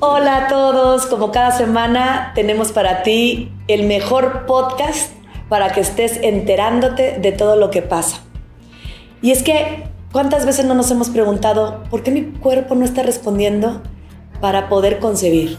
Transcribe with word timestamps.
Hola 0.00 0.44
a 0.44 0.46
todos, 0.46 1.06
como 1.06 1.32
cada 1.32 1.50
semana 1.50 2.30
tenemos 2.36 2.70
para 2.70 3.02
ti 3.02 3.50
el 3.66 3.82
mejor 3.82 4.46
podcast 4.46 5.10
para 5.48 5.72
que 5.72 5.80
estés 5.80 6.20
enterándote 6.22 7.18
de 7.18 7.32
todo 7.32 7.56
lo 7.56 7.70
que 7.70 7.82
pasa. 7.82 8.22
Y 9.22 9.32
es 9.32 9.42
que, 9.42 9.88
¿cuántas 10.12 10.46
veces 10.46 10.66
no 10.66 10.74
nos 10.74 10.92
hemos 10.92 11.10
preguntado 11.10 11.82
por 11.90 12.04
qué 12.04 12.12
mi 12.12 12.22
cuerpo 12.22 12.76
no 12.76 12.84
está 12.84 13.02
respondiendo 13.02 13.82
para 14.40 14.68
poder 14.68 15.00
concebir? 15.00 15.58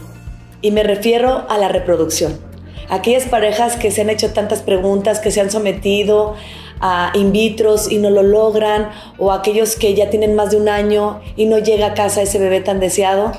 Y 0.62 0.70
me 0.70 0.84
refiero 0.84 1.44
a 1.50 1.58
la 1.58 1.68
reproducción. 1.68 2.40
Aquellas 2.88 3.24
parejas 3.24 3.76
que 3.76 3.90
se 3.90 4.00
han 4.00 4.08
hecho 4.08 4.32
tantas 4.32 4.62
preguntas, 4.62 5.18
que 5.18 5.32
se 5.32 5.42
han 5.42 5.50
sometido 5.50 6.34
a 6.80 7.12
in 7.12 7.32
vitros 7.32 7.92
y 7.92 7.98
no 7.98 8.08
lo 8.08 8.22
logran, 8.22 8.88
o 9.18 9.32
aquellos 9.32 9.76
que 9.76 9.92
ya 9.92 10.08
tienen 10.08 10.34
más 10.34 10.52
de 10.52 10.56
un 10.56 10.70
año 10.70 11.20
y 11.36 11.44
no 11.44 11.58
llega 11.58 11.88
a 11.88 11.94
casa 11.94 12.22
ese 12.22 12.38
bebé 12.38 12.62
tan 12.62 12.80
deseado. 12.80 13.32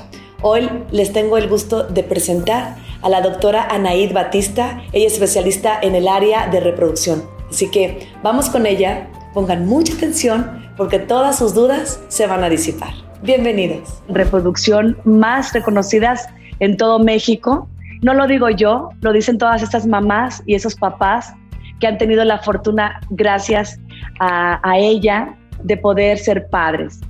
Hoy 0.44 0.68
les 0.90 1.12
tengo 1.12 1.38
el 1.38 1.48
gusto 1.48 1.84
de 1.84 2.02
presentar 2.02 2.74
a 3.00 3.08
la 3.08 3.20
doctora 3.20 3.68
Anaid 3.70 4.12
Batista. 4.12 4.82
Ella 4.92 5.06
es 5.06 5.12
especialista 5.12 5.78
en 5.80 5.94
el 5.94 6.08
área 6.08 6.48
de 6.48 6.58
reproducción. 6.58 7.22
Así 7.48 7.70
que 7.70 8.08
vamos 8.24 8.50
con 8.50 8.66
ella, 8.66 9.06
pongan 9.34 9.66
mucha 9.66 9.94
atención 9.94 10.66
porque 10.76 10.98
todas 10.98 11.38
sus 11.38 11.54
dudas 11.54 12.02
se 12.08 12.26
van 12.26 12.42
a 12.42 12.48
disipar. 12.48 12.92
Bienvenidos. 13.22 14.02
Reproducción 14.08 14.98
más 15.04 15.52
reconocidas 15.52 16.28
en 16.58 16.76
todo 16.76 16.98
México. 16.98 17.68
No 18.00 18.12
lo 18.12 18.26
digo 18.26 18.50
yo, 18.50 18.88
lo 19.00 19.12
dicen 19.12 19.38
todas 19.38 19.62
estas 19.62 19.86
mamás 19.86 20.42
y 20.44 20.56
esos 20.56 20.74
papás 20.74 21.32
que 21.78 21.86
han 21.86 21.98
tenido 21.98 22.24
la 22.24 22.38
fortuna, 22.38 23.00
gracias 23.10 23.78
a, 24.18 24.60
ella, 24.76 25.36
de 25.62 25.76
poder 25.76 26.18
ser 26.18 26.48
padres. 26.48 27.00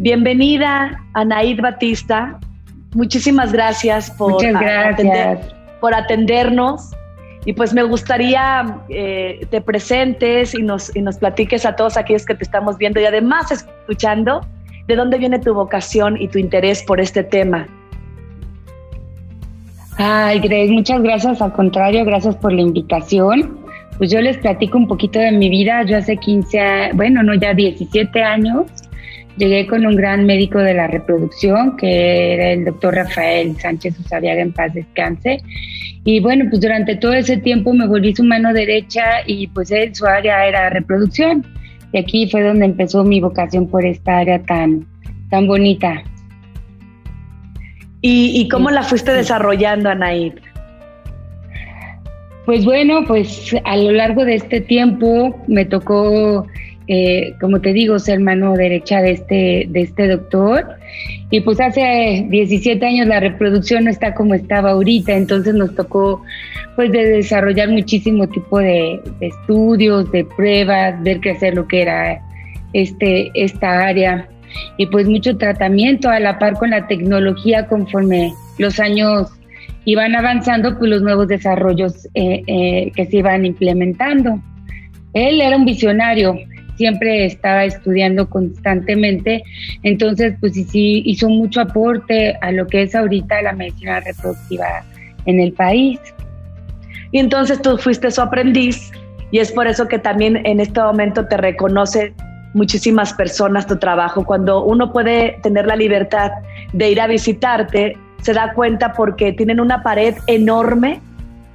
Bienvenida, 0.00 1.00
Anaid 1.14 1.60
Batista. 1.60 2.40
Muchísimas 2.94 3.52
gracias 3.52 4.10
por, 4.10 4.42
por 5.80 5.94
atendernos. 5.94 6.90
Y 7.44 7.54
pues 7.54 7.74
me 7.74 7.82
gustaría 7.82 8.78
eh, 8.88 9.44
te 9.50 9.60
presentes 9.60 10.54
y 10.54 10.62
nos, 10.62 10.94
y 10.94 11.02
nos 11.02 11.16
platiques 11.16 11.66
a 11.66 11.74
todos 11.74 11.96
aquellos 11.96 12.24
que 12.24 12.36
te 12.36 12.44
estamos 12.44 12.78
viendo 12.78 13.00
y 13.00 13.04
además 13.04 13.50
escuchando 13.50 14.46
de 14.86 14.94
dónde 14.94 15.18
viene 15.18 15.40
tu 15.40 15.52
vocación 15.52 16.20
y 16.20 16.28
tu 16.28 16.38
interés 16.38 16.84
por 16.84 17.00
este 17.00 17.24
tema. 17.24 17.66
Ay, 19.96 20.38
Grace, 20.40 20.70
muchas 20.70 21.02
gracias. 21.02 21.42
Al 21.42 21.52
contrario, 21.52 22.04
gracias 22.04 22.36
por 22.36 22.52
la 22.52 22.62
invitación. 22.62 23.58
Pues 23.98 24.10
yo 24.10 24.20
les 24.20 24.38
platico 24.38 24.78
un 24.78 24.88
poquito 24.88 25.18
de 25.18 25.32
mi 25.32 25.48
vida. 25.48 25.82
Yo 25.84 25.96
hace 25.96 26.16
15, 26.16 26.92
bueno, 26.94 27.22
no, 27.22 27.34
ya 27.34 27.54
17 27.54 28.22
años, 28.22 28.66
llegué 29.36 29.66
con 29.66 29.86
un 29.86 29.96
gran 29.96 30.26
médico 30.26 30.58
de 30.58 30.74
la 30.74 30.86
reproducción, 30.86 31.76
que 31.76 32.34
era 32.34 32.50
el 32.52 32.64
doctor 32.64 32.94
Rafael 32.94 33.56
Sánchez 33.58 33.98
Usariaga, 34.00 34.42
en 34.42 34.52
paz 34.52 34.74
descanse. 34.74 35.40
Y 36.04 36.20
bueno, 36.20 36.46
pues 36.48 36.60
durante 36.60 36.96
todo 36.96 37.12
ese 37.12 37.36
tiempo 37.36 37.72
me 37.72 37.86
volví 37.86 38.14
su 38.14 38.24
mano 38.24 38.52
derecha 38.52 39.22
y 39.26 39.46
pues 39.48 39.70
él, 39.70 39.94
su 39.94 40.06
área 40.06 40.46
era 40.46 40.70
reproducción. 40.70 41.46
Y 41.92 41.98
aquí 41.98 42.28
fue 42.30 42.42
donde 42.42 42.64
empezó 42.64 43.04
mi 43.04 43.20
vocación 43.20 43.68
por 43.68 43.84
esta 43.84 44.18
área 44.18 44.42
tan, 44.42 44.86
tan 45.30 45.46
bonita. 45.46 46.02
¿Y, 48.04 48.48
cómo 48.48 48.68
la 48.70 48.82
fuiste 48.82 49.12
desarrollando, 49.12 49.88
Anaid? 49.88 50.32
Pues 52.44 52.64
bueno, 52.64 53.04
pues 53.06 53.54
a 53.64 53.76
lo 53.76 53.92
largo 53.92 54.24
de 54.24 54.34
este 54.34 54.60
tiempo 54.60 55.40
me 55.46 55.64
tocó, 55.64 56.48
eh, 56.94 57.34
como 57.40 57.62
te 57.62 57.72
digo, 57.72 57.98
ser 57.98 58.20
mano 58.20 58.52
derecha 58.52 59.00
de 59.00 59.12
este, 59.12 59.66
de 59.66 59.80
este 59.80 60.08
doctor. 60.08 60.66
Y 61.30 61.40
pues 61.40 61.58
hace 61.58 62.26
17 62.28 62.84
años 62.84 63.06
la 63.06 63.18
reproducción 63.18 63.84
no 63.84 63.90
está 63.90 64.12
como 64.12 64.34
estaba 64.34 64.72
ahorita, 64.72 65.14
entonces 65.14 65.54
nos 65.54 65.74
tocó 65.74 66.22
pues 66.76 66.92
de 66.92 67.06
desarrollar 67.06 67.70
muchísimo 67.70 68.28
tipo 68.28 68.58
de, 68.58 69.00
de 69.20 69.26
estudios, 69.28 70.12
de 70.12 70.26
pruebas, 70.36 71.02
ver 71.02 71.20
crecer 71.20 71.54
lo 71.54 71.66
que 71.66 71.80
era 71.80 72.20
este, 72.74 73.30
esta 73.34 73.86
área 73.86 74.28
y 74.76 74.84
pues 74.84 75.08
mucho 75.08 75.38
tratamiento 75.38 76.10
a 76.10 76.20
la 76.20 76.38
par 76.38 76.58
con 76.58 76.70
la 76.70 76.86
tecnología 76.86 77.68
conforme 77.68 78.34
los 78.58 78.78
años 78.78 79.30
iban 79.86 80.14
avanzando, 80.14 80.78
pues 80.78 80.90
los 80.90 81.00
nuevos 81.00 81.26
desarrollos 81.26 82.06
eh, 82.12 82.42
eh, 82.46 82.92
que 82.94 83.06
se 83.06 83.16
iban 83.16 83.46
implementando. 83.46 84.42
Él 85.14 85.40
era 85.40 85.56
un 85.56 85.64
visionario, 85.64 86.36
siempre 86.76 87.26
estaba 87.26 87.64
estudiando 87.64 88.28
constantemente, 88.28 89.42
entonces 89.82 90.34
pues 90.40 90.54
sí 90.54 91.02
hizo 91.04 91.28
mucho 91.28 91.60
aporte 91.60 92.36
a 92.40 92.52
lo 92.52 92.66
que 92.66 92.82
es 92.82 92.94
ahorita 92.94 93.42
la 93.42 93.52
medicina 93.52 94.00
reproductiva 94.00 94.84
en 95.26 95.40
el 95.40 95.52
país. 95.52 96.00
Y 97.10 97.18
entonces 97.18 97.60
tú 97.60 97.76
fuiste 97.76 98.10
su 98.10 98.20
aprendiz 98.20 98.90
y 99.30 99.38
es 99.38 99.52
por 99.52 99.66
eso 99.66 99.88
que 99.88 99.98
también 99.98 100.44
en 100.46 100.60
este 100.60 100.80
momento 100.80 101.26
te 101.26 101.36
reconoce 101.36 102.14
muchísimas 102.54 103.12
personas 103.14 103.66
tu 103.66 103.78
trabajo. 103.78 104.24
Cuando 104.24 104.64
uno 104.64 104.92
puede 104.92 105.38
tener 105.42 105.66
la 105.66 105.76
libertad 105.76 106.30
de 106.72 106.90
ir 106.90 107.00
a 107.00 107.06
visitarte, 107.06 107.96
se 108.20 108.32
da 108.32 108.52
cuenta 108.54 108.92
porque 108.92 109.32
tienen 109.32 109.60
una 109.60 109.82
pared 109.82 110.14
enorme 110.26 111.00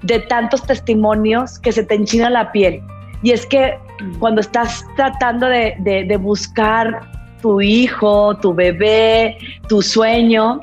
de 0.03 0.19
tantos 0.19 0.63
testimonios 0.63 1.59
que 1.59 1.71
se 1.71 1.83
te 1.83 1.95
enchina 1.95 2.29
la 2.29 2.51
piel. 2.51 2.81
Y 3.23 3.31
es 3.31 3.45
que 3.45 3.77
cuando 4.19 4.41
estás 4.41 4.85
tratando 4.95 5.47
de, 5.47 6.17
buscar 6.19 7.01
tu 7.41 7.61
hijo, 7.61 8.37
tu 8.37 8.53
bebé, 8.53 9.37
tu 9.67 9.81
sueño, 9.81 10.59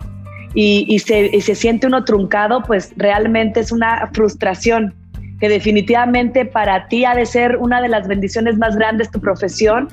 y, 0.57 0.99
se, 1.01 1.35
y 1.35 1.41
se 1.41 1.55
siente 1.55 1.89
uno 1.89 2.05
truncado, 2.05 2.63
pues 2.63 2.93
realmente 2.97 3.59
es 3.59 3.73
una 3.73 4.09
frustración 4.13 4.95
que 5.41 5.49
definitivamente 5.49 6.45
para 6.45 6.87
ti 6.87 7.05
ha 7.05 7.15
de 7.15 7.27
ser 7.27 7.57
una 7.57 7.83
de 7.83 7.89
las 7.89 8.07
bendiciones 8.07 8.57
más 8.57 8.77
grandes 8.77 9.11
tu 9.11 9.21
profesión 9.21 9.89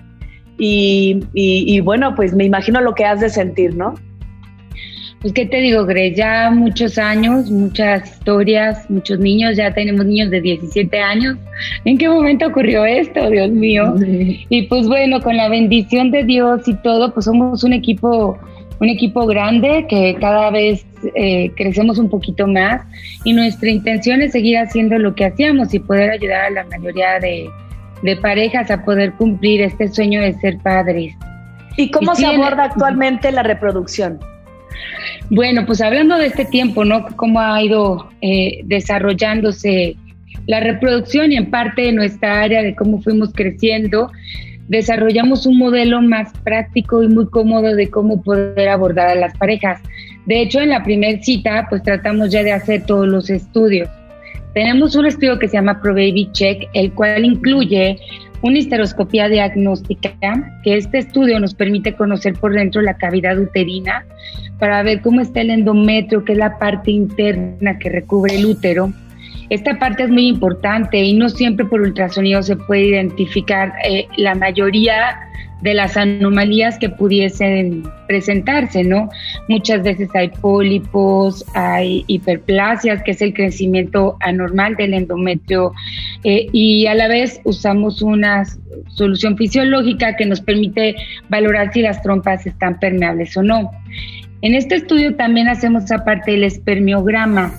y, 0.58 1.80
bueno, 1.82 2.14
pues 2.16 2.34
me 2.34 2.44
imagino 2.44 2.82
lo 2.82 2.94
que 2.94 3.06
has 3.06 3.20
de 3.20 3.30
sentir, 3.30 3.76
¿no? 3.76 3.96
Pues 5.22 5.34
qué 5.34 5.46
te 5.46 5.58
digo, 5.58 5.86
Grace, 5.86 6.16
ya 6.16 6.50
muchos 6.50 6.98
años, 6.98 7.52
muchas 7.52 8.10
historias, 8.10 8.90
muchos 8.90 9.20
niños, 9.20 9.56
ya 9.56 9.72
tenemos 9.72 10.04
niños 10.04 10.32
de 10.32 10.42
17 10.42 11.00
años. 11.00 11.38
¿En 11.86 12.00
qué 12.00 12.10
momento 12.10 12.48
ocurrió 12.48 12.86
esto, 12.86 13.30
Dios 13.30 13.52
mío? 13.52 13.94
Y 14.50 14.64
pues 14.64 14.88
bueno, 14.88 15.22
con 15.22 15.38
la 15.38 15.48
bendición 15.48 16.10
de 16.10 16.24
Dios 16.24 16.68
y 16.68 16.74
todo, 16.82 17.14
pues 17.14 17.26
somos 17.26 17.64
un 17.64 17.74
equipo, 17.74 18.36
un 18.80 18.90
equipo 18.90 19.28
grande 19.28 19.86
que 19.88 20.18
cada 20.20 20.50
vez 20.50 20.84
eh, 21.14 21.52
crecemos 21.56 22.00
un 22.00 22.10
poquito 22.10 22.48
más 22.48 22.82
y 23.24 23.34
nuestra 23.34 23.70
intención 23.70 24.24
es 24.24 24.32
seguir 24.32 24.58
haciendo 24.58 24.98
lo 24.98 25.14
que 25.14 25.26
hacíamos 25.26 25.72
y 25.76 25.80
poder 25.80 26.10
ayudar 26.10 26.46
a 26.46 26.50
la 26.50 26.64
mayoría 26.64 27.20
de, 27.20 27.48
de 28.02 28.16
parejas 28.16 28.72
a 28.72 28.84
poder 28.84 29.14
cumplir 29.14 29.62
este 29.62 29.88
sueño 29.88 30.20
de 30.20 30.34
ser 30.40 30.58
padres. 30.64 31.14
¿Y 31.78 31.92
cómo 31.92 32.16
se 32.16 32.26
aborda 32.26 32.64
actualmente 32.64 33.32
la 33.32 33.44
reproducción? 33.44 34.20
Bueno, 35.30 35.66
pues 35.66 35.82
hablando 35.82 36.18
de 36.18 36.28
este 36.28 36.46
tiempo, 36.46 36.84
¿no? 36.84 37.06
Cómo 37.16 37.40
ha 37.40 37.62
ido 37.64 38.10
eh, 38.22 38.62
desarrollándose 38.66 39.96
la 40.48 40.60
reproducción 40.60 41.32
y 41.32 41.38
en 41.38 41.50
parte 41.50 41.84
de 41.84 41.92
nuestra 41.92 42.42
área 42.42 42.62
de 42.64 42.76
cómo 42.76 43.02
fuimos 43.02 43.32
creciendo, 43.34 44.12
desarrollamos 44.68 45.46
un 45.46 45.58
modelo 45.58 46.02
más 46.02 46.32
práctico 46.44 47.04
y 47.04 47.08
muy 47.08 47.28
cómodo 47.28 47.76
de 47.76 47.90
cómo 47.90 48.22
poder 48.22 48.70
abordar 48.70 49.10
a 49.10 49.16
las 49.16 49.38
parejas. 49.38 49.82
De 50.26 50.42
hecho, 50.42 50.60
en 50.60 50.70
la 50.70 50.84
primera 50.84 51.22
cita, 51.22 51.68
pues 51.70 51.84
tratamos 51.84 52.32
ya 52.32 52.44
de 52.44 52.52
hacer 52.52 52.86
todos 52.86 53.08
los 53.08 53.30
estudios. 53.30 53.90
Tenemos 54.54 54.96
un 54.96 55.06
estudio 55.06 55.40
que 55.40 55.48
se 55.48 55.58
llama 55.58 55.82
ProBaby 55.82 56.30
Check, 56.34 56.70
el 56.74 56.92
cual 56.92 57.24
incluye 57.24 57.98
una 58.42 58.58
histeroscopía 58.58 59.30
diagnóstica, 59.30 60.14
que 60.64 60.76
este 60.76 61.00
estudio 61.00 61.40
nos 61.40 61.54
permite 61.54 61.96
conocer 61.96 62.34
por 62.34 62.54
dentro 62.54 62.82
la 62.82 62.98
cavidad 62.98 63.38
uterina 63.38 64.06
para 64.60 64.82
ver 64.84 65.02
cómo 65.02 65.22
está 65.22 65.42
el 65.42 65.50
endometrio, 65.50 66.24
que 66.24 66.34
es 66.34 66.38
la 66.38 66.58
parte 66.58 66.92
interna 66.92 67.78
que 67.80 67.90
recubre 67.90 68.36
el 68.36 68.46
útero. 68.46 68.92
Esta 69.52 69.78
parte 69.78 70.04
es 70.04 70.10
muy 70.10 70.28
importante 70.28 70.98
y 70.98 71.14
no 71.14 71.28
siempre 71.28 71.66
por 71.66 71.82
ultrasonido 71.82 72.42
se 72.42 72.56
puede 72.56 72.86
identificar 72.86 73.74
eh, 73.84 74.08
la 74.16 74.34
mayoría 74.34 75.28
de 75.60 75.74
las 75.74 75.98
anomalías 75.98 76.80
que 76.80 76.88
pudiesen 76.88 77.84
presentarse, 78.08 78.86
¿no? 78.86 79.10
Muchas 79.50 79.84
veces 79.84 80.10
hay 80.16 80.30
pólipos, 80.30 81.46
hay 81.54 82.06
hiperplasias, 82.08 83.04
que 83.04 83.12
es 83.12 83.22
el 83.22 83.34
crecimiento 83.34 84.16
anormal 84.22 84.78
del 84.78 84.94
endometrio, 84.94 85.74
eh, 86.24 86.48
y 86.54 86.88
a 86.88 86.96
la 86.96 87.10
vez 87.10 87.42
usamos 87.44 88.02
una 88.02 88.46
solución 88.88 89.36
fisiológica 89.36 90.16
que 90.16 90.26
nos 90.26 90.40
permite 90.40 90.96
valorar 91.28 91.74
si 91.74 91.82
las 91.82 92.02
trompas 92.02 92.48
están 92.48 92.80
permeables 92.80 93.36
o 93.36 93.44
no. 93.44 93.70
En 94.42 94.56
este 94.56 94.76
estudio 94.76 95.14
también 95.18 95.50
hacemos 95.50 95.92
aparte 95.92 96.36
el 96.36 96.46
espermiograma. 96.46 97.54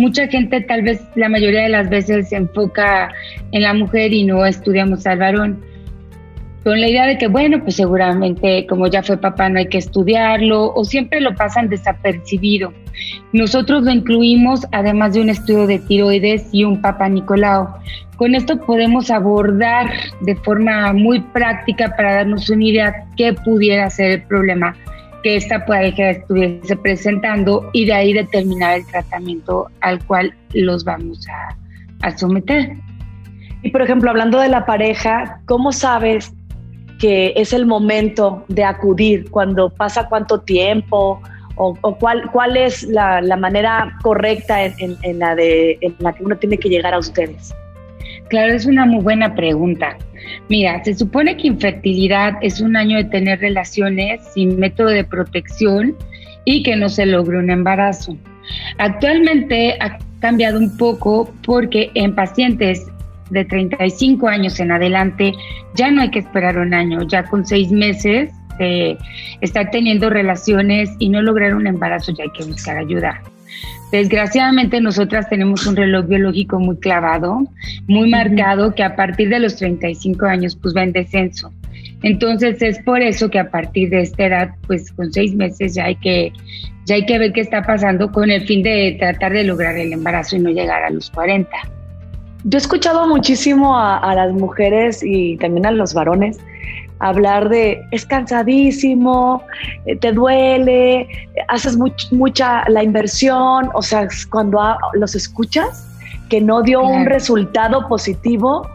Mucha 0.00 0.26
gente, 0.28 0.62
tal 0.62 0.80
vez 0.80 1.02
la 1.14 1.28
mayoría 1.28 1.64
de 1.64 1.68
las 1.68 1.90
veces, 1.90 2.30
se 2.30 2.36
enfoca 2.36 3.12
en 3.52 3.60
la 3.60 3.74
mujer 3.74 4.14
y 4.14 4.24
no 4.24 4.46
estudiamos 4.46 5.06
al 5.06 5.18
varón 5.18 5.62
con 6.64 6.80
la 6.80 6.88
idea 6.88 7.06
de 7.06 7.18
que, 7.18 7.26
bueno, 7.26 7.62
pues 7.62 7.76
seguramente 7.76 8.66
como 8.66 8.86
ya 8.86 9.02
fue 9.02 9.18
papá 9.18 9.50
no 9.50 9.58
hay 9.58 9.68
que 9.68 9.76
estudiarlo 9.76 10.72
o 10.72 10.84
siempre 10.86 11.20
lo 11.20 11.34
pasan 11.34 11.68
desapercibido. 11.68 12.72
Nosotros 13.34 13.82
lo 13.82 13.90
incluimos 13.90 14.66
además 14.72 15.12
de 15.12 15.20
un 15.20 15.28
estudio 15.28 15.66
de 15.66 15.78
tiroides 15.80 16.48
y 16.50 16.64
un 16.64 16.80
papá 16.80 17.10
Nicolau. 17.10 17.68
Con 18.16 18.34
esto 18.34 18.58
podemos 18.58 19.10
abordar 19.10 19.90
de 20.22 20.34
forma 20.36 20.94
muy 20.94 21.20
práctica 21.20 21.94
para 21.94 22.14
darnos 22.14 22.48
una 22.48 22.64
idea 22.64 23.04
qué 23.18 23.34
pudiera 23.34 23.90
ser 23.90 24.12
el 24.12 24.22
problema 24.22 24.74
que 25.22 25.36
esta 25.36 25.64
pareja 25.66 26.10
estuviese 26.10 26.76
presentando 26.76 27.68
y 27.72 27.84
de 27.86 27.92
ahí 27.92 28.12
determinar 28.12 28.78
el 28.78 28.86
tratamiento 28.86 29.68
al 29.80 30.04
cual 30.06 30.34
los 30.54 30.84
vamos 30.84 31.26
a, 31.28 31.56
a 32.06 32.16
someter. 32.16 32.76
Y 33.62 33.70
por 33.70 33.82
ejemplo, 33.82 34.10
hablando 34.10 34.38
de 34.40 34.48
la 34.48 34.64
pareja, 34.64 35.40
¿cómo 35.46 35.72
sabes 35.72 36.32
que 37.00 37.32
es 37.34 37.52
el 37.52 37.66
momento 37.66 38.44
de 38.48 38.62
acudir, 38.62 39.30
cuando 39.30 39.70
pasa 39.70 40.06
cuánto 40.08 40.40
tiempo 40.40 41.20
o, 41.56 41.74
cuál, 41.98 42.30
cuál 42.30 42.56
es 42.56 42.84
la, 42.84 43.20
manera 43.36 43.98
correcta 44.02 44.64
en, 44.64 45.18
la 45.18 45.34
de, 45.34 45.78
en 45.80 45.94
la 45.98 46.12
que 46.12 46.24
uno 46.24 46.36
tiene 46.36 46.58
que 46.58 46.68
llegar 46.68 46.94
a 46.94 46.98
ustedes. 46.98 47.54
Claro, 48.28 48.52
es 48.52 48.66
una 48.66 48.86
muy 48.86 49.02
buena 49.02 49.34
pregunta. 49.34 49.96
Mira, 50.48 50.82
se 50.84 50.94
supone 50.94 51.36
que 51.36 51.48
infertilidad 51.48 52.34
es 52.42 52.60
un 52.60 52.76
año 52.76 52.96
de 52.96 53.04
tener 53.04 53.40
relaciones 53.40 54.20
sin 54.34 54.58
método 54.58 54.88
de 54.88 55.04
protección 55.04 55.96
y 56.44 56.62
que 56.62 56.76
no 56.76 56.88
se 56.88 57.06
logre 57.06 57.38
un 57.38 57.50
embarazo. 57.50 58.16
Actualmente 58.78 59.76
ha 59.80 59.98
cambiado 60.20 60.58
un 60.58 60.76
poco 60.76 61.32
porque 61.44 61.90
en 61.94 62.14
pacientes 62.14 62.86
de 63.30 63.44
35 63.44 64.28
años 64.28 64.60
en 64.60 64.72
adelante, 64.72 65.32
ya 65.74 65.90
no 65.90 66.02
hay 66.02 66.10
que 66.10 66.18
esperar 66.18 66.58
un 66.58 66.74
año, 66.74 67.02
ya 67.06 67.24
con 67.24 67.46
seis 67.46 67.70
meses 67.70 68.30
de 68.58 68.98
estar 69.40 69.70
teniendo 69.70 70.10
relaciones 70.10 70.90
y 70.98 71.08
no 71.08 71.22
lograr 71.22 71.54
un 71.54 71.66
embarazo, 71.66 72.12
ya 72.12 72.24
hay 72.24 72.30
que 72.30 72.44
buscar 72.44 72.76
ayuda. 72.76 73.22
Desgraciadamente 73.92 74.80
nosotras 74.80 75.28
tenemos 75.28 75.66
un 75.66 75.76
reloj 75.76 76.06
biológico 76.06 76.60
muy 76.60 76.76
clavado, 76.76 77.42
muy 77.88 78.08
marcado, 78.08 78.74
que 78.74 78.84
a 78.84 78.94
partir 78.94 79.28
de 79.28 79.40
los 79.40 79.56
35 79.56 80.26
años 80.26 80.56
pues 80.56 80.76
va 80.76 80.82
en 80.82 80.92
descenso. 80.92 81.52
Entonces 82.02 82.62
es 82.62 82.78
por 82.82 83.02
eso 83.02 83.28
que 83.28 83.38
a 83.38 83.50
partir 83.50 83.90
de 83.90 84.02
esta 84.02 84.26
edad, 84.26 84.50
pues 84.66 84.90
con 84.92 85.12
seis 85.12 85.34
meses 85.34 85.74
ya 85.74 85.86
hay 85.86 85.96
que, 85.96 86.32
ya 86.86 86.94
hay 86.94 87.04
que 87.04 87.18
ver 87.18 87.32
qué 87.32 87.40
está 87.40 87.62
pasando 87.62 88.10
con 88.10 88.30
el 88.30 88.46
fin 88.46 88.62
de 88.62 88.96
tratar 88.98 89.32
de 89.32 89.44
lograr 89.44 89.76
el 89.76 89.92
embarazo 89.92 90.36
y 90.36 90.38
no 90.38 90.50
llegar 90.50 90.82
a 90.82 90.90
los 90.90 91.10
40. 91.10 91.50
Yo 92.44 92.56
he 92.56 92.60
escuchado 92.60 93.06
muchísimo 93.06 93.76
a, 93.76 94.14
las 94.14 94.32
mujeres 94.32 95.02
y 95.02 95.36
también 95.36 95.66
a 95.66 95.72
los 95.72 95.92
varones 95.92 96.38
hablar 97.00 97.48
de 97.48 97.82
es 97.90 98.06
cansadísimo, 98.06 99.42
eh, 99.86 99.96
te 99.96 100.12
duele, 100.12 101.08
haces 101.48 101.76
mucha 102.12 102.68
la 102.68 102.82
inversión, 102.82 103.70
o 103.74 103.82
sea, 103.82 104.06
cuando 104.30 104.60
los 104.94 105.14
escuchas 105.14 105.86
que 106.28 106.40
no 106.40 106.62
dio 106.62 106.82
un 106.82 107.06
resultado 107.06 107.88
positivo, 107.88 108.66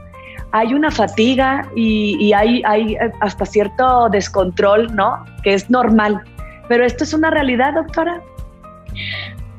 hay 0.52 0.74
una 0.74 0.92
fatiga 0.92 1.70
y, 1.76 2.18
y, 2.20 2.34
hay, 2.34 2.62
hay 2.66 2.98
hasta 3.22 3.46
cierto 3.46 4.10
descontrol, 4.10 4.94
¿no? 4.96 5.24
Que 5.44 5.54
es 5.54 5.70
normal. 5.70 6.22
Pero 6.68 6.86
esto 6.86 7.04
es 7.04 7.14
una 7.14 7.30
realidad, 7.30 7.74
doctora. 7.74 8.22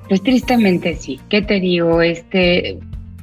Pues 0.08 0.22
tristemente 0.22 0.94
sí. 0.94 1.20
¿Qué 1.28 1.42
te 1.42 1.60
digo? 1.60 2.00
Este, 2.00 2.78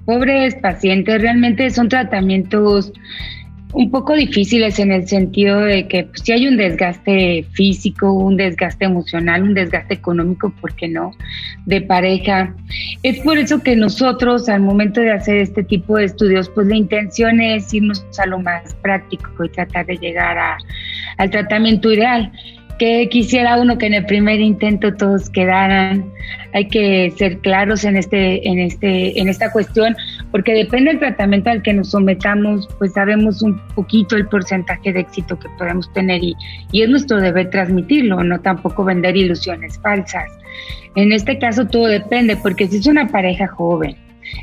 pobres 0.06 0.56
pacientes, 0.56 1.22
realmente 1.22 1.69
son 1.69 1.90
tratamientos 1.90 2.92
un 3.73 3.89
poco 3.89 4.13
difíciles 4.13 4.77
en 4.79 4.91
el 4.91 5.07
sentido 5.07 5.61
de 5.61 5.87
que 5.87 6.03
pues, 6.03 6.21
si 6.23 6.31
hay 6.31 6.47
un 6.47 6.57
desgaste 6.57 7.45
físico, 7.53 8.11
un 8.13 8.37
desgaste 8.37 8.85
emocional, 8.85 9.43
un 9.43 9.53
desgaste 9.53 9.95
económico, 9.95 10.53
¿por 10.61 10.75
qué 10.75 10.87
no? 10.87 11.11
De 11.65 11.81
pareja. 11.81 12.55
Es 13.01 13.19
por 13.19 13.37
eso 13.37 13.61
que 13.63 13.75
nosotros 13.75 14.47
al 14.47 14.61
momento 14.61 15.01
de 15.01 15.11
hacer 15.11 15.37
este 15.37 15.63
tipo 15.63 15.97
de 15.97 16.05
estudios, 16.05 16.49
pues 16.49 16.67
la 16.67 16.75
intención 16.75 17.41
es 17.41 17.73
irnos 17.73 18.05
a 18.19 18.27
lo 18.27 18.39
más 18.39 18.75
práctico 18.75 19.43
y 19.43 19.49
tratar 19.49 19.85
de 19.87 19.97
llegar 19.97 20.37
al 21.17 21.29
tratamiento 21.29 21.91
ideal 21.91 22.31
que 22.79 23.07
quisiera 23.09 23.57
uno 23.57 23.77
que 23.77 23.87
en 23.87 23.93
el 23.93 24.05
primer 24.05 24.39
intento 24.39 24.93
todos 24.95 25.29
quedaran. 25.29 26.11
Hay 26.53 26.67
que 26.67 27.11
ser 27.17 27.39
claros 27.39 27.83
en 27.83 27.97
este, 27.97 28.47
en 28.47 28.59
este, 28.59 29.19
en 29.19 29.27
esta 29.27 29.51
cuestión, 29.51 29.95
porque 30.31 30.53
depende 30.53 30.91
del 30.91 30.99
tratamiento 30.99 31.49
al 31.49 31.61
que 31.61 31.73
nos 31.73 31.91
sometamos, 31.91 32.67
pues 32.77 32.93
sabemos 32.93 33.41
un 33.41 33.59
poquito 33.75 34.15
el 34.15 34.27
porcentaje 34.27 34.93
de 34.93 35.01
éxito 35.01 35.37
que 35.39 35.49
podemos 35.57 35.91
tener 35.93 36.23
y, 36.23 36.35
y 36.71 36.83
es 36.83 36.89
nuestro 36.89 37.19
deber 37.19 37.49
transmitirlo, 37.49 38.23
no 38.23 38.39
tampoco 38.41 38.83
vender 38.83 39.17
ilusiones 39.17 39.79
falsas. 39.79 40.29
En 40.95 41.11
este 41.11 41.39
caso 41.39 41.65
todo 41.65 41.85
depende, 41.87 42.37
porque 42.37 42.67
si 42.67 42.77
es 42.77 42.87
una 42.87 43.07
pareja 43.07 43.47
joven, 43.47 43.95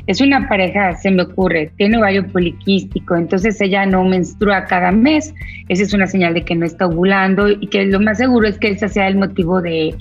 es 0.07 0.21
una 0.21 0.47
pareja, 0.47 0.95
se 0.95 1.11
me 1.11 1.23
ocurre, 1.23 1.71
tiene 1.77 1.97
ovario 1.97 2.25
poliquístico, 2.27 3.15
entonces 3.15 3.59
ella 3.61 3.85
no 3.85 4.03
menstrua 4.03 4.65
cada 4.65 4.91
mes. 4.91 5.33
Esa 5.69 5.83
es 5.83 5.93
una 5.93 6.07
señal 6.07 6.33
de 6.33 6.43
que 6.43 6.55
no 6.55 6.65
está 6.65 6.87
ovulando 6.87 7.49
y 7.49 7.67
que 7.67 7.85
lo 7.85 7.99
más 7.99 8.17
seguro 8.17 8.47
es 8.47 8.57
que 8.57 8.69
ese 8.69 8.89
sea 8.89 9.07
el 9.07 9.17
motivo 9.17 9.61
de, 9.61 9.95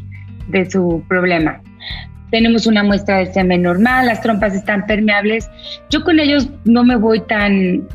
de 0.48 0.70
su 0.70 1.02
problema. 1.08 1.60
Tenemos 2.31 2.66
una 2.66 2.84
muestra 2.84 3.19
de 3.19 3.26
semen 3.26 3.62
normal, 3.62 4.06
las 4.06 4.20
trompas 4.20 4.54
están 4.54 4.87
permeables. 4.87 5.50
Yo 5.90 6.04
con 6.04 6.20
ellos 6.20 6.48
no 6.64 6.84
me 6.84 6.96
voy 6.96 7.20
tan, 7.20 7.88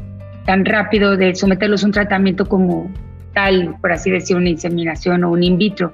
tan 0.45 0.65
rápido 0.65 1.15
de 1.15 1.33
someterlos 1.35 1.83
a 1.83 1.87
un 1.87 1.93
tratamiento 1.93 2.45
como 2.45 2.91
por 3.81 3.91
así 3.91 4.09
decir, 4.09 4.37
una 4.37 4.49
inseminación 4.49 5.23
o 5.23 5.31
un 5.31 5.43
in 5.43 5.57
vitro. 5.57 5.91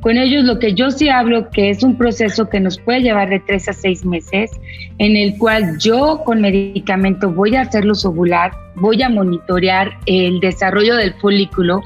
Con 0.00 0.18
ellos 0.18 0.44
lo 0.44 0.58
que 0.58 0.74
yo 0.74 0.90
sí 0.90 1.08
hablo 1.08 1.50
que 1.50 1.70
es 1.70 1.82
un 1.82 1.96
proceso 1.96 2.48
que 2.48 2.60
nos 2.60 2.78
puede 2.78 3.00
llevar 3.00 3.30
de 3.30 3.40
tres 3.40 3.68
a 3.68 3.72
seis 3.72 4.04
meses, 4.04 4.50
en 4.98 5.16
el 5.16 5.36
cual 5.38 5.78
yo 5.78 6.22
con 6.24 6.40
medicamento 6.40 7.30
voy 7.30 7.56
a 7.56 7.62
hacerlos 7.62 8.04
ovular, 8.04 8.52
voy 8.76 9.02
a 9.02 9.08
monitorear 9.08 9.92
el 10.06 10.40
desarrollo 10.40 10.96
del 10.96 11.14
folículo 11.14 11.80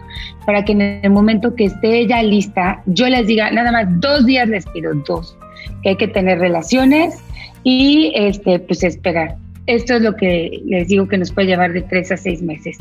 para 0.45 0.65
que 0.65 0.73
en 0.73 0.81
el 0.81 1.11
momento 1.11 1.55
que 1.55 1.67
esté 1.67 2.01
ella 2.01 2.23
lista, 2.23 2.83
yo 2.87 3.09
les 3.09 3.27
diga, 3.27 3.51
nada 3.51 3.73
más 3.73 3.87
dos 4.01 4.27
días 4.27 4.49
les 4.49 4.67
pido, 4.67 4.93
dos, 5.07 5.37
que 5.83 5.91
hay 5.91 5.97
que 5.97 6.09
tener 6.09 6.39
relaciones 6.39 7.23
y 7.65 8.13
este, 8.15 8.59
pues 8.59 8.83
esperar. 8.85 9.37
Esto 9.67 9.97
es 9.97 10.03
lo 10.03 10.15
que 10.15 10.63
les 10.65 10.89
digo 10.89 11.09
que 11.09 11.19
nos 11.19 11.33
puede 11.33 11.49
llevar 11.49 11.73
de 11.73 11.83
tres 11.83 12.13
a 12.13 12.17
seis 12.17 12.41
meses. 12.43 12.79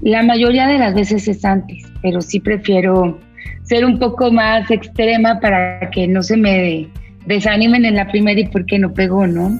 La 0.00 0.22
mayoría 0.22 0.66
de 0.66 0.78
las 0.78 0.94
veces 0.94 1.28
es 1.28 1.44
antes, 1.44 1.84
pero 2.00 2.20
sí 2.20 2.40
prefiero 2.40 3.20
ser 3.64 3.84
un 3.84 3.98
poco 3.98 4.32
más 4.32 4.70
extrema 4.70 5.40
para 5.40 5.90
que 5.90 6.08
no 6.08 6.22
se 6.22 6.36
me 6.36 6.88
desanimen 7.26 7.84
en 7.84 7.96
la 7.96 8.08
primera 8.08 8.40
y 8.40 8.48
por 8.48 8.66
qué 8.66 8.78
no 8.78 8.92
pegó, 8.92 9.26
¿no? 9.26 9.58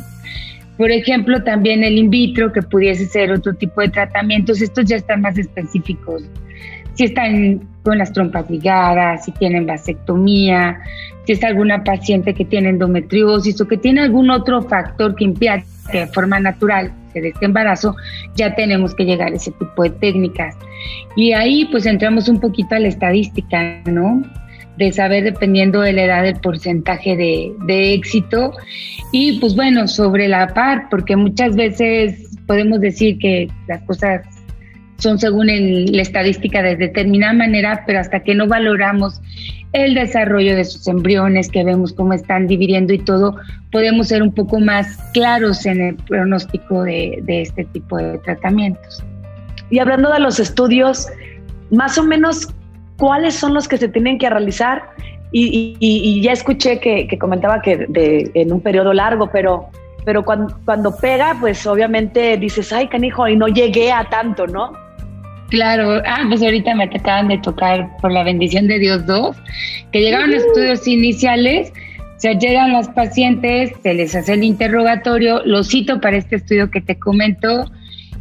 Por 0.76 0.90
ejemplo, 0.90 1.42
también 1.44 1.84
el 1.84 1.98
in 1.98 2.10
vitro, 2.10 2.52
que 2.52 2.62
pudiese 2.62 3.06
ser 3.06 3.30
otro 3.30 3.54
tipo 3.54 3.80
de 3.82 3.88
tratamientos, 3.88 4.62
estos 4.62 4.86
ya 4.86 4.96
están 4.96 5.20
más 5.20 5.38
específicos. 5.38 6.24
Si 6.94 7.04
están 7.04 7.60
con 7.82 7.98
las 7.98 8.12
trompas 8.12 8.48
ligadas, 8.50 9.24
si 9.24 9.32
tienen 9.32 9.66
vasectomía, 9.66 10.80
si 11.26 11.32
es 11.32 11.44
alguna 11.44 11.84
paciente 11.84 12.34
que 12.34 12.44
tiene 12.44 12.70
endometriosis 12.70 13.60
o 13.60 13.68
que 13.68 13.76
tiene 13.76 14.02
algún 14.02 14.30
otro 14.30 14.62
factor 14.62 15.14
que 15.14 15.24
impida 15.24 15.62
que 15.90 16.00
de 16.00 16.06
forma 16.08 16.38
natural 16.40 16.92
se 17.12 17.20
dé 17.20 17.28
este 17.28 17.44
embarazo, 17.44 17.96
ya 18.36 18.54
tenemos 18.54 18.94
que 18.94 19.04
llegar 19.04 19.32
a 19.32 19.36
ese 19.36 19.50
tipo 19.52 19.82
de 19.82 19.90
técnicas. 19.90 20.56
Y 21.16 21.32
ahí 21.32 21.66
pues 21.66 21.86
entramos 21.86 22.28
un 22.28 22.40
poquito 22.40 22.74
a 22.74 22.78
la 22.78 22.88
estadística, 22.88 23.82
¿no? 23.86 24.22
De 24.78 24.90
saber 24.92 25.24
dependiendo 25.24 25.80
de 25.80 25.92
la 25.92 26.04
edad 26.04 26.26
el 26.26 26.36
porcentaje 26.36 27.16
de, 27.16 27.52
de 27.66 27.94
éxito 27.94 28.52
y 29.12 29.38
pues 29.38 29.54
bueno, 29.54 29.86
sobre 29.86 30.28
la 30.28 30.54
par, 30.54 30.88
porque 30.88 31.16
muchas 31.16 31.54
veces 31.54 32.38
podemos 32.46 32.80
decir 32.80 33.18
que 33.18 33.48
las 33.68 33.82
cosas 33.82 34.22
son 35.02 35.18
según 35.18 35.48
la 35.48 36.02
estadística 36.02 36.62
de 36.62 36.76
determinada 36.76 37.32
manera, 37.32 37.82
pero 37.86 37.98
hasta 37.98 38.20
que 38.20 38.34
no 38.34 38.46
valoramos 38.46 39.20
el 39.72 39.94
desarrollo 39.94 40.54
de 40.54 40.64
sus 40.64 40.86
embriones, 40.86 41.48
que 41.48 41.64
vemos 41.64 41.92
cómo 41.92 42.12
están 42.12 42.46
dividiendo 42.46 42.92
y 42.92 42.98
todo, 42.98 43.36
podemos 43.72 44.08
ser 44.08 44.22
un 44.22 44.32
poco 44.32 44.60
más 44.60 44.98
claros 45.12 45.66
en 45.66 45.80
el 45.80 45.94
pronóstico 45.96 46.82
de, 46.84 47.22
este 47.26 47.64
tipo 47.64 47.96
de 47.96 48.18
tratamientos. 48.18 49.02
Y 49.70 49.78
hablando 49.78 50.12
de 50.12 50.20
los 50.20 50.38
estudios, 50.38 51.08
más 51.70 51.98
o 51.98 52.04
menos, 52.04 52.48
¿cuáles 52.98 53.34
son 53.34 53.54
los 53.54 53.66
que 53.66 53.78
se 53.78 53.88
tienen 53.88 54.18
que 54.18 54.28
realizar? 54.28 54.82
Y, 55.32 56.20
ya 56.22 56.32
escuché 56.32 56.78
que, 56.78 57.18
comentaba 57.18 57.62
que 57.62 57.86
en 58.34 58.52
un 58.52 58.60
periodo 58.60 58.92
largo, 58.92 59.30
pero, 59.32 59.70
pero 60.04 60.22
cuando, 60.24 60.54
cuando 60.66 60.94
pega, 60.94 61.34
pues 61.40 61.66
obviamente 61.66 62.36
dices, 62.36 62.72
ay, 62.72 62.88
canijo, 62.88 63.26
y 63.26 63.36
no 63.36 63.48
llegué 63.48 63.90
a 63.90 64.04
tanto, 64.04 64.46
¿no? 64.46 64.81
Claro, 65.52 66.00
ah, 66.06 66.24
pues 66.28 66.42
ahorita 66.42 66.74
me 66.74 66.84
acaban 66.84 67.28
de 67.28 67.36
tocar 67.36 67.94
por 67.98 68.10
la 68.10 68.24
bendición 68.24 68.68
de 68.68 68.78
Dios 68.78 69.04
dos, 69.04 69.36
que 69.92 70.00
llegaron 70.00 70.32
estudios 70.32 70.88
iniciales, 70.88 71.74
o 72.16 72.20
sea, 72.20 72.32
llegan 72.38 72.72
las 72.72 72.88
pacientes, 72.88 73.70
se 73.82 73.92
les 73.92 74.14
hace 74.14 74.32
el 74.32 74.44
interrogatorio, 74.44 75.42
lo 75.44 75.62
cito 75.62 76.00
para 76.00 76.16
este 76.16 76.36
estudio 76.36 76.70
que 76.70 76.80
te 76.80 76.98
comento, 76.98 77.70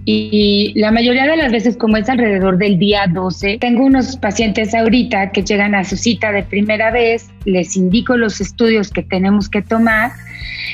y 0.03 0.73
la 0.75 0.91
mayoría 0.91 1.25
de 1.25 1.37
las 1.37 1.53
veces, 1.53 1.77
como 1.77 1.95
es 1.95 2.09
alrededor 2.09 2.57
del 2.57 2.77
día 2.77 3.07
12, 3.07 3.59
tengo 3.61 3.85
unos 3.85 4.17
pacientes 4.17 4.75
ahorita 4.75 5.31
que 5.31 5.41
llegan 5.41 5.73
a 5.73 5.85
su 5.85 5.95
cita 5.95 6.33
de 6.33 6.43
primera 6.43 6.91
vez, 6.91 7.29
les 7.45 7.77
indico 7.77 8.17
los 8.17 8.41
estudios 8.41 8.89
que 8.89 9.03
tenemos 9.03 9.47
que 9.47 9.61
tomar 9.61 10.11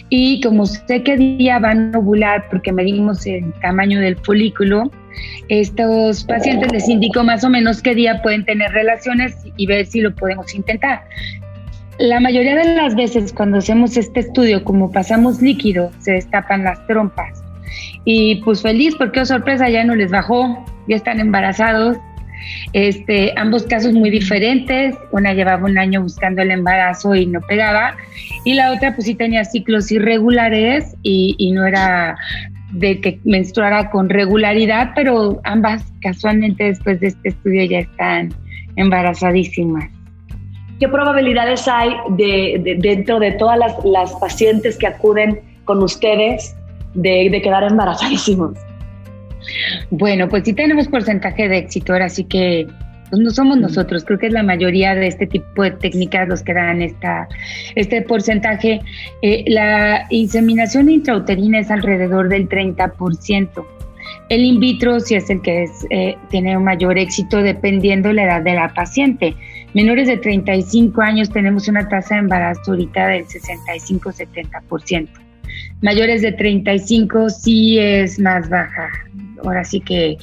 y 0.10 0.42
como 0.42 0.66
sé 0.66 1.04
qué 1.04 1.18
día 1.18 1.60
van 1.60 1.94
a 1.94 2.00
ovular 2.00 2.46
porque 2.50 2.72
medimos 2.72 3.28
el 3.28 3.54
tamaño 3.62 4.00
del 4.00 4.16
folículo, 4.18 4.90
estos 5.50 6.24
pacientes 6.24 6.72
les 6.72 6.90
indico 6.90 7.24
más 7.24 7.44
o 7.44 7.50
menos 7.50 7.82
qué 7.82 7.96
día 7.96 8.22
pueden 8.22 8.46
tener 8.46 8.72
relaciones 8.72 9.36
y 9.56 9.66
ver 9.66 9.86
si 9.86 10.02
lo 10.02 10.14
podemos 10.14 10.54
intentar. 10.54 11.04
La 12.00 12.20
mayoría 12.20 12.56
de 12.56 12.76
las 12.76 12.96
veces 12.96 13.34
cuando 13.34 13.58
hacemos 13.58 13.98
este 13.98 14.20
estudio, 14.20 14.64
como 14.64 14.92
pasamos 14.92 15.42
líquido, 15.42 15.92
se 16.00 16.12
destapan 16.12 16.64
las 16.64 16.86
trompas. 16.86 17.44
Y 18.06 18.36
pues 18.44 18.62
feliz 18.62 18.96
porque, 18.98 19.22
oh 19.22 19.26
sorpresa, 19.26 19.68
ya 19.70 19.84
no 19.84 19.96
les 19.96 20.12
bajó, 20.12 20.64
ya 20.88 20.96
están 20.96 21.20
embarazados. 21.20 21.98
Este, 22.74 23.34
ambos 23.36 23.64
casos 23.64 23.94
muy 23.94 24.10
diferentes. 24.10 24.96
Una 25.12 25.34
llevaba 25.34 25.66
un 25.66 25.78
año 25.78 26.04
buscando 26.04 26.42
el 26.42 26.52
embarazo 26.52 27.16
y 27.16 27.26
no 27.26 27.42
pegaba. 27.42 27.96
Y 28.46 28.54
la 28.54 28.72
otra 28.72 28.94
pues 28.94 29.08
sí 29.08 29.16
tenía 29.16 29.44
ciclos 29.44 29.92
irregulares 29.92 30.96
y, 31.02 31.36
y 31.38 31.52
no 31.52 31.66
era 31.66 32.16
de 32.72 33.00
que 33.00 33.20
menstruara 33.24 33.90
con 33.90 34.10
regularidad, 34.10 34.92
pero 34.96 35.40
ambas 35.44 35.86
casualmente 36.02 36.66
después 36.66 37.00
de 37.00 37.08
este 37.08 37.30
estudio 37.30 37.64
ya 37.66 37.80
están 37.80 38.34
embarazadísimas. 38.76 39.90
¿Qué 40.80 40.88
probabilidades 40.88 41.68
hay 41.68 41.90
de, 42.12 42.78
dentro 42.80 43.20
de 43.20 43.32
todas 43.32 43.58
las, 43.84 44.14
pacientes 44.16 44.78
que 44.78 44.88
acuden 44.88 45.42
con 45.66 45.82
ustedes 45.82 46.56
de, 46.94 47.42
quedar 47.42 47.64
embarazadísimos? 47.64 48.58
Bueno, 49.90 50.28
pues 50.28 50.44
sí 50.44 50.54
tenemos 50.54 50.88
porcentaje 50.88 51.48
de 51.48 51.58
éxito, 51.58 51.94
ahora 51.94 52.10
sí 52.10 52.26
que 52.26 52.68
pues 53.10 53.22
no 53.22 53.32
somos 53.32 53.58
nosotros, 53.58 54.04
creo 54.04 54.20
que 54.20 54.28
es 54.28 54.34
la 54.34 54.44
mayoría 54.44 54.96
de 54.96 55.08
este 55.08 55.28
tipo 55.28 55.64
de 55.64 55.72
técnicas 55.72 56.28
los 56.28 56.44
que 56.44 56.54
dan 56.54 56.82
esta, 56.82 57.28
este 57.76 58.02
porcentaje. 58.02 58.82
Eh, 59.22 59.46
la 59.48 60.06
inseminación 60.10 60.90
intrauterina 60.90 61.60
es 61.60 61.72
alrededor 61.72 62.30
del 62.30 62.50
30%. 62.50 63.66
El 64.30 64.44
in 64.44 64.60
vitro 64.60 65.00
sí 65.00 65.16
es 65.16 65.30
el 65.30 65.42
que 65.42 65.64
es, 65.64 65.72
eh, 65.90 66.18
tiene 66.30 66.58
un 66.58 66.64
mayor 66.64 66.98
éxito 66.98 67.38
dependiendo 67.38 68.10
de 68.10 68.16
la 68.16 68.24
edad 68.24 68.42
de 68.42 68.54
la 68.56 68.74
paciente. 68.74 69.36
Menores 69.74 70.08
de 70.08 70.18
35 70.18 71.02
años 71.02 71.30
tenemos 71.30 71.68
una 71.68 71.88
tasa 71.88 72.16
de 72.16 72.22
embarazo 72.22 72.72
ahorita 72.72 73.08
del 73.08 73.26
65-70%. 73.26 75.08
Mayores 75.82 76.22
de 76.22 76.32
35 76.34 77.30
sí 77.30 77.80
es 77.80 78.20
más 78.20 78.50
baja. 78.50 78.90
Ahora 79.44 79.64
sí 79.64 79.80
que 79.80 80.18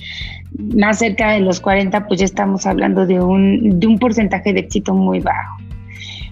más 0.59 0.99
cerca 0.99 1.33
de 1.33 1.41
los 1.41 1.61
40 1.61 2.07
pues 2.07 2.21
ya 2.21 2.27
estamos 2.27 2.67
hablando 2.67 3.07
de 3.07 3.21
un, 3.21 3.79
de 3.81 3.87
un 3.87 3.99
porcentaje 3.99 4.53
de 4.53 4.61
éxito 4.61 4.95
muy 4.95 5.21
bajo. 5.21 5.57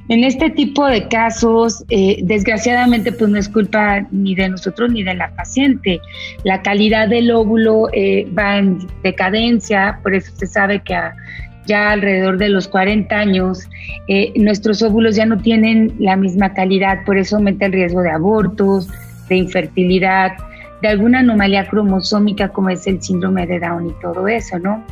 En 0.09 0.25
este 0.25 0.50
tipo 0.50 0.85
de 0.87 1.07
casos, 1.09 1.85
eh, 1.88 2.19
desgraciadamente, 2.25 3.12
pues 3.12 3.31
no 3.31 3.38
es 3.38 3.49
culpa 3.49 4.05
ni 4.11 4.35
de 4.35 4.49
nosotros 4.49 4.91
ni 4.91 5.05
de 5.05 5.14
la 5.14 5.31
paciente. 5.35 6.00
La 6.43 6.61
calidad 6.61 7.09
del 7.09 7.31
óvulo 7.31 7.88
eh, 7.93 8.26
va 8.37 8.59
en 8.59 8.79
decadencia, 9.05 10.00
por 10.02 10.14
eso 10.14 10.33
se 10.37 10.47
sabe 10.47 10.81
que 10.81 10.95
a, 10.95 11.14
ya 11.67 11.91
alrededor 11.91 12.38
de 12.38 12.49
los 12.49 12.67
40 12.69 13.14
años, 13.17 13.69
eh, 14.09 14.33
nuestros 14.37 14.83
óvulos 14.83 15.14
ya 15.14 15.25
no 15.25 15.38
tienen 15.38 15.95
la 15.99 16.17
misma 16.17 16.52
calidad, 16.52 17.05
por 17.05 17.17
eso 17.17 17.37
aumenta 17.37 17.67
el 17.67 17.73
riesgo 17.73 18.02
de 18.02 18.11
abortos, 18.11 18.88
de 19.29 19.37
infertilidad, 19.37 20.33
de 20.83 20.89
alguna 20.89 21.21
anomalía 21.21 21.67
cromosómica 21.69 22.49
como 22.49 22.69
es 22.71 22.87
el 22.87 23.01
síndrome 23.01 23.47
de 23.47 23.61
Down 23.61 23.89
y 23.89 23.93
todo 24.03 24.29
eso, 24.29 24.59
¿no? 24.59 24.85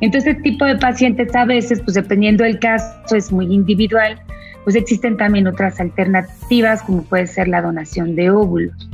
Entonces, 0.00 0.32
este 0.32 0.42
tipo 0.42 0.64
de 0.64 0.76
pacientes 0.76 1.34
a 1.36 1.44
veces, 1.44 1.80
pues 1.82 1.94
dependiendo 1.94 2.44
del 2.44 2.58
caso, 2.58 3.14
es 3.14 3.30
muy 3.30 3.46
individual, 3.46 4.20
pues 4.64 4.74
existen 4.74 5.16
también 5.16 5.46
otras 5.46 5.80
alternativas 5.80 6.82
como 6.82 7.02
puede 7.04 7.28
ser 7.28 7.48
la 7.48 7.62
donación 7.62 8.16
de 8.16 8.30
óvulos. 8.30 8.90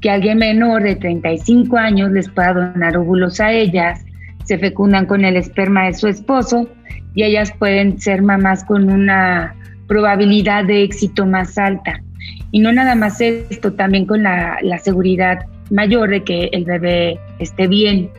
Que 0.00 0.10
alguien 0.10 0.38
menor 0.38 0.82
de 0.82 0.96
35 0.96 1.76
años 1.76 2.10
les 2.10 2.28
pueda 2.28 2.52
donar 2.54 2.96
óvulos 2.96 3.40
a 3.40 3.52
ellas 3.52 4.04
se 4.50 4.58
fecundan 4.58 5.06
con 5.06 5.24
el 5.24 5.36
esperma 5.36 5.86
de 5.86 5.94
su 5.94 6.08
esposo 6.08 6.68
y 7.14 7.22
ellas 7.22 7.52
pueden 7.56 8.00
ser 8.00 8.20
mamás 8.20 8.64
con 8.64 8.90
una 8.90 9.54
probabilidad 9.86 10.64
de 10.64 10.82
éxito 10.82 11.24
más 11.24 11.56
alta. 11.56 12.02
Y 12.50 12.58
no 12.58 12.72
nada 12.72 12.96
más 12.96 13.20
esto, 13.20 13.74
también 13.74 14.06
con 14.06 14.24
la, 14.24 14.58
seguridad 14.82 15.46
mayor 15.70 16.10
de 16.10 16.24
que 16.24 16.50
el 16.52 16.64
bebé 16.64 17.18
esté 17.38 17.66
bien. 17.66 18.10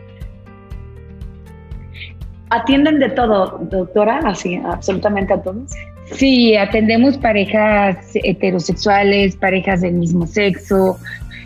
¿Atienden 2.50 3.00
de 3.00 3.10
todo, 3.10 3.60
doctora? 3.72 4.20
Así, 4.26 4.56
absolutamente 4.66 5.34
a 5.34 5.42
todos. 5.42 5.72
Sí, 6.12 6.56
atendemos 6.58 7.18
parejas 7.18 7.98
heterosexuales, 8.16 9.38
parejas 9.38 9.82
del 9.82 9.94
mismo 9.94 10.28
sexo, 10.28 10.98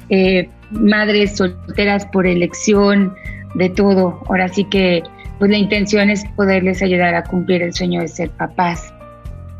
eh, 0.09 0.49
madres 0.71 1.37
solteras 1.37 2.05
por 2.07 2.25
elección, 2.25 3.13
de 3.55 3.69
todo. 3.69 4.21
Ahora 4.27 4.47
sí 4.47 4.63
que 4.65 5.03
pues 5.39 5.51
la 5.51 5.57
intención 5.57 6.09
es 6.09 6.23
poderles 6.35 6.81
ayudar 6.81 7.15
a 7.15 7.23
cumplir 7.23 7.61
el 7.61 7.73
sueño 7.73 8.01
de 8.01 8.07
ser 8.07 8.29
papás. 8.31 8.93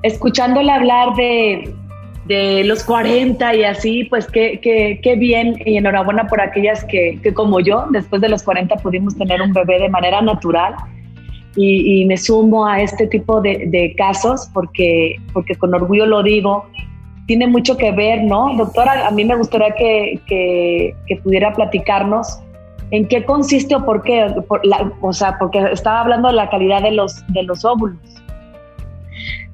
Escuchándola 0.04 0.75
hablar 0.75 1.16
de, 1.16 1.74
de 2.25 2.63
los 2.63 2.84
40 2.84 3.55
y 3.55 3.63
así, 3.63 4.03
pues 4.05 4.25
qué, 4.27 4.60
qué, 4.62 5.00
qué, 5.01 5.15
bien 5.15 5.55
y 5.65 5.77
enhorabuena 5.77 6.27
por 6.27 6.41
aquellas 6.41 6.84
que, 6.86 7.20
que, 7.22 7.34
como 7.34 7.60
yo, 7.60 7.86
después 7.91 8.22
de 8.22 8.29
los 8.29 8.44
40 8.44 8.75
pudimos 8.77 9.15
tener 9.15 9.41
un 9.41 9.53
bebé 9.53 9.79
de 9.79 9.89
manera 9.89 10.22
natural. 10.22 10.75
Y, 11.55 12.01
y 12.01 12.05
me 12.05 12.17
sumo 12.17 12.67
a 12.67 12.82
este 12.82 13.08
tipo 13.08 13.39
de, 13.39 13.67
de, 13.67 13.96
casos 13.96 14.50
porque, 14.53 15.15
porque 15.32 15.55
con 15.55 15.74
orgullo 15.74 16.05
lo 16.05 16.22
digo, 16.22 16.65
tiene 17.27 17.48
mucho 17.48 17.77
que 17.77 17.91
ver, 17.91 18.24
¿no? 18.24 18.53
Doctora, 18.58 19.08
a 19.08 19.12
mí 19.12 19.24
me 19.24 19.36
gustaría 19.36 19.74
que, 19.74 20.20
que, 20.27 21.15
pudiera 21.24 21.53
platicarnos 21.53 22.39
¿En 22.91 23.08
qué 23.08 23.25
consiste 23.25 23.75
o 23.75 23.84
por 23.84 24.03
qué? 24.03 24.27
o 25.01 25.13
sea, 25.13 25.38
porque 25.39 25.60
estaba 25.72 26.01
hablando 26.01 26.27
de 26.27 26.36
la 26.36 26.50
calidad 26.50 26.84
de 26.84 26.91
los, 26.91 27.25
de 27.29 27.41
los 27.44 27.65
óvulos. 27.65 27.98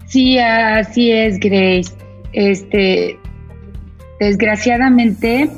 Sí, 0.05 0.37
así 0.37 1.11
es, 1.11 1.39
Grace. 1.39 1.95
Este, 2.33 3.19
desgraciadamente, 4.19 5.49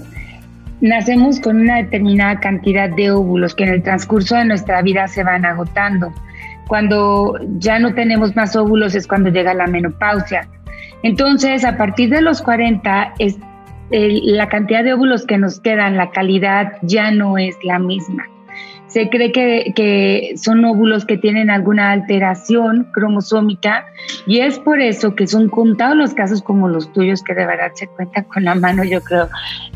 nacemos 0.81 1.39
con 1.39 1.61
una 1.61 1.77
determinada 1.77 2.39
cantidad 2.39 2.89
de 2.89 3.11
óvulos 3.11 3.55
que 3.55 3.63
en 3.63 3.69
el 3.69 3.83
transcurso 3.83 4.35
de 4.35 4.45
nuestra 4.45 4.81
vida 4.81 5.07
se 5.07 5.23
van 5.23 5.45
agotando. 5.45 6.13
Cuando 6.67 7.39
ya 7.57 7.79
no 7.79 7.93
tenemos 7.93 8.35
más 8.35 8.55
óvulos 8.55 8.95
es 8.95 9.07
cuando 9.07 9.29
llega 9.29 9.53
la 9.53 9.67
menopausia. 9.67 10.47
Entonces, 11.03 11.65
a 11.65 11.77
partir 11.77 12.09
de 12.09 12.21
los 12.21 12.41
40 12.41 13.13
es 13.19 13.37
la 13.89 14.49
cantidad 14.49 14.83
de 14.83 14.93
óvulos 14.93 15.25
que 15.25 15.37
nos 15.37 15.59
quedan, 15.59 15.97
la 15.97 16.09
calidad 16.09 16.73
ya 16.81 17.11
no 17.11 17.37
es 17.37 17.55
la 17.63 17.79
misma. 17.79 18.25
Se 18.93 19.09
cree 19.09 19.31
que, 19.31 20.33
son 20.35 20.63
óvulos 20.65 21.03
que 21.03 21.17
tienen 21.17 21.49
alguna 21.49 21.91
alteración 21.91 22.87
cromosómica 22.93 23.87
y 24.27 24.41
es 24.41 24.59
por 24.59 24.81
eso 24.81 25.15
que 25.15 25.25
son 25.25 25.49
contados 25.49 25.97
los 25.97 26.13
casos 26.13 26.43
como 26.43 26.67
los 26.67 26.93
tuyos, 26.93 27.23
que 27.23 27.33
de 27.33 27.47
verdad 27.47 27.71
se 27.73 27.87
cuentan 27.87 28.25
con 28.25 28.43
la 28.43 28.53
mano, 28.53 28.83
yo 28.83 29.01
creo. 29.01 29.29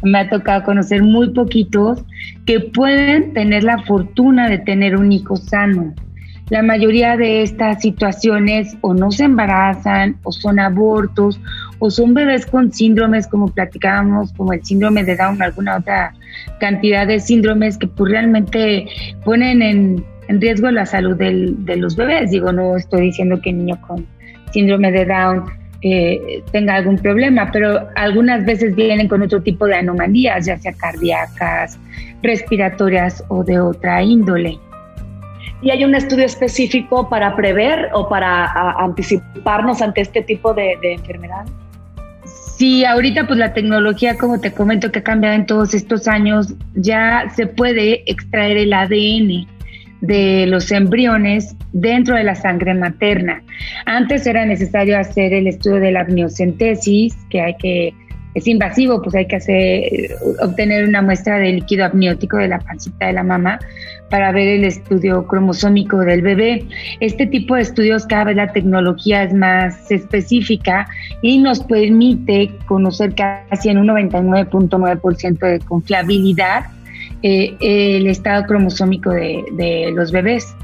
Me 0.04 0.20
ha 0.20 0.30
tocado 0.30 0.64
conocer 0.64 1.02
muy 1.02 1.34
poquitos 1.34 2.04
que 2.46 2.60
pueden 2.60 3.34
tener 3.34 3.64
la 3.64 3.80
fortuna 3.80 4.48
de 4.50 4.60
tener 4.60 4.96
un 4.96 5.12
hijo 5.12 5.36
sano. 5.36 5.96
La 6.50 6.62
mayoría 6.62 7.18
de 7.18 7.42
estas 7.42 7.82
situaciones 7.82 8.78
o 8.82 8.94
no 8.94 9.10
se 9.12 9.24
embarazan 9.24 10.18
o 10.22 10.32
son 10.32 10.60
abortos 10.60 11.42
o 11.80 11.90
son 11.92 12.14
bebés 12.14 12.46
con 12.46 12.72
síndromes 12.72 13.28
como 13.28 13.48
platicábamos, 13.48 14.34
como 14.34 14.54
el 14.54 14.64
síndrome 14.64 15.04
de 15.04 15.16
Down, 15.16 15.42
alguna 15.42 15.78
otra 15.78 16.14
cantidad 16.60 17.08
de 17.08 17.20
síndromes 17.20 17.78
que 17.78 17.88
pues, 17.88 18.12
realmente 18.12 18.88
ponen 19.24 19.62
en, 19.62 20.06
riesgo 20.30 20.70
la 20.72 20.86
salud 20.86 21.16
de 21.16 21.76
los 21.78 21.96
bebés. 21.96 22.32
Digo, 22.32 22.52
no 22.52 22.76
estoy 22.76 23.04
diciendo 23.04 23.40
que 23.42 23.52
el 23.52 23.60
niño 23.60 23.80
con 23.88 24.06
síndrome 24.52 24.92
de 24.92 25.06
Down 25.06 25.46
eh, 25.82 26.44
tenga 26.52 26.76
algún 26.76 26.98
problema, 26.98 27.52
pero 27.52 27.88
algunas 27.96 28.44
veces 28.46 28.76
vienen 28.76 29.08
con 29.08 29.22
otro 29.22 29.42
tipo 29.44 29.68
de 29.68 29.76
anomalías, 29.76 30.46
ya 30.46 30.58
sea 30.58 30.74
cardíacas, 30.74 31.80
respiratorias 32.24 33.24
o 33.28 33.44
de 33.44 33.60
otra 33.60 34.02
índole. 34.02 34.58
¿Y 35.62 35.72
hay 35.72 35.84
un 35.84 35.94
estudio 35.96 36.26
específico 36.26 37.10
para 37.10 37.36
prever 37.36 37.90
o 37.94 38.10
para 38.10 38.52
anticiparnos 38.80 39.82
ante 39.82 40.02
este 40.02 40.22
tipo 40.24 40.54
de, 40.54 40.78
de 40.82 40.94
enfermedad? 40.94 41.46
Sí, 42.58 42.84
ahorita 42.86 43.28
pues 43.28 43.38
la 43.38 43.54
tecnología, 43.54 44.18
como 44.18 44.40
te 44.40 44.52
comento, 44.52 44.92
que 44.92 45.00
ha 45.00 45.04
cambiado 45.04 45.36
en 45.36 45.46
todos 45.46 45.76
estos 45.76 46.08
años, 46.08 46.56
ya 46.74 47.32
se 47.36 47.46
puede 47.46 48.02
extraer 48.10 48.58
el 48.58 48.74
ADN 48.74 49.48
de 50.02 50.48
los 50.48 50.72
embriones 50.72 51.56
dentro 51.74 52.16
de 52.16 52.24
la 52.24 52.34
sangre 52.34 52.74
materna. 52.74 53.44
Antes 53.86 54.26
era 54.26 54.44
necesario 54.46 54.98
hacer 54.98 55.34
el 55.34 55.46
estudio 55.46 55.80
de 55.80 55.92
la 55.92 56.02
amniocentesis, 56.02 57.16
que 57.30 57.42
hay 57.42 57.56
que 57.58 57.94
es 58.38 58.48
invasivo, 58.48 59.02
pues 59.02 59.16
hay 59.16 59.26
que 59.28 59.38
hacer, 59.38 60.16
obtener 60.42 60.88
una 60.88 61.02
muestra 61.02 61.38
de 61.40 61.54
líquido 61.54 61.86
amniótico 61.86 62.38
de 62.38 62.48
la 62.48 62.60
pancita 62.60 63.08
de 63.08 63.14
la 63.14 63.24
mamá 63.24 63.60
para 64.10 64.32
ver 64.32 64.48
el 64.48 64.64
estudio 64.64 65.26
cromosómico 65.28 66.00
del 66.00 66.22
bebé. 66.22 66.66
Este 67.00 67.26
tipo 67.28 67.56
de 67.56 67.62
estudios 67.64 68.06
cada 68.06 68.26
vez 68.26 68.36
la 68.36 68.52
tecnología 68.54 69.24
es 69.24 69.34
más 69.34 69.90
específica 69.92 70.88
y 71.22 71.40
nos 71.40 71.62
permite 71.62 72.52
conocer 72.68 73.16
casi 73.16 73.70
en 73.70 73.80
un 73.80 73.88
99.9% 73.88 75.40
de 75.40 75.60
confiabilidad 75.60 76.66
eh, 77.24 77.56
el 77.60 78.08
estado 78.08 78.46
cromosómico 78.46 79.10
de, 79.10 79.44
de 79.54 79.92
los 79.94 80.12
bebés. 80.12 80.56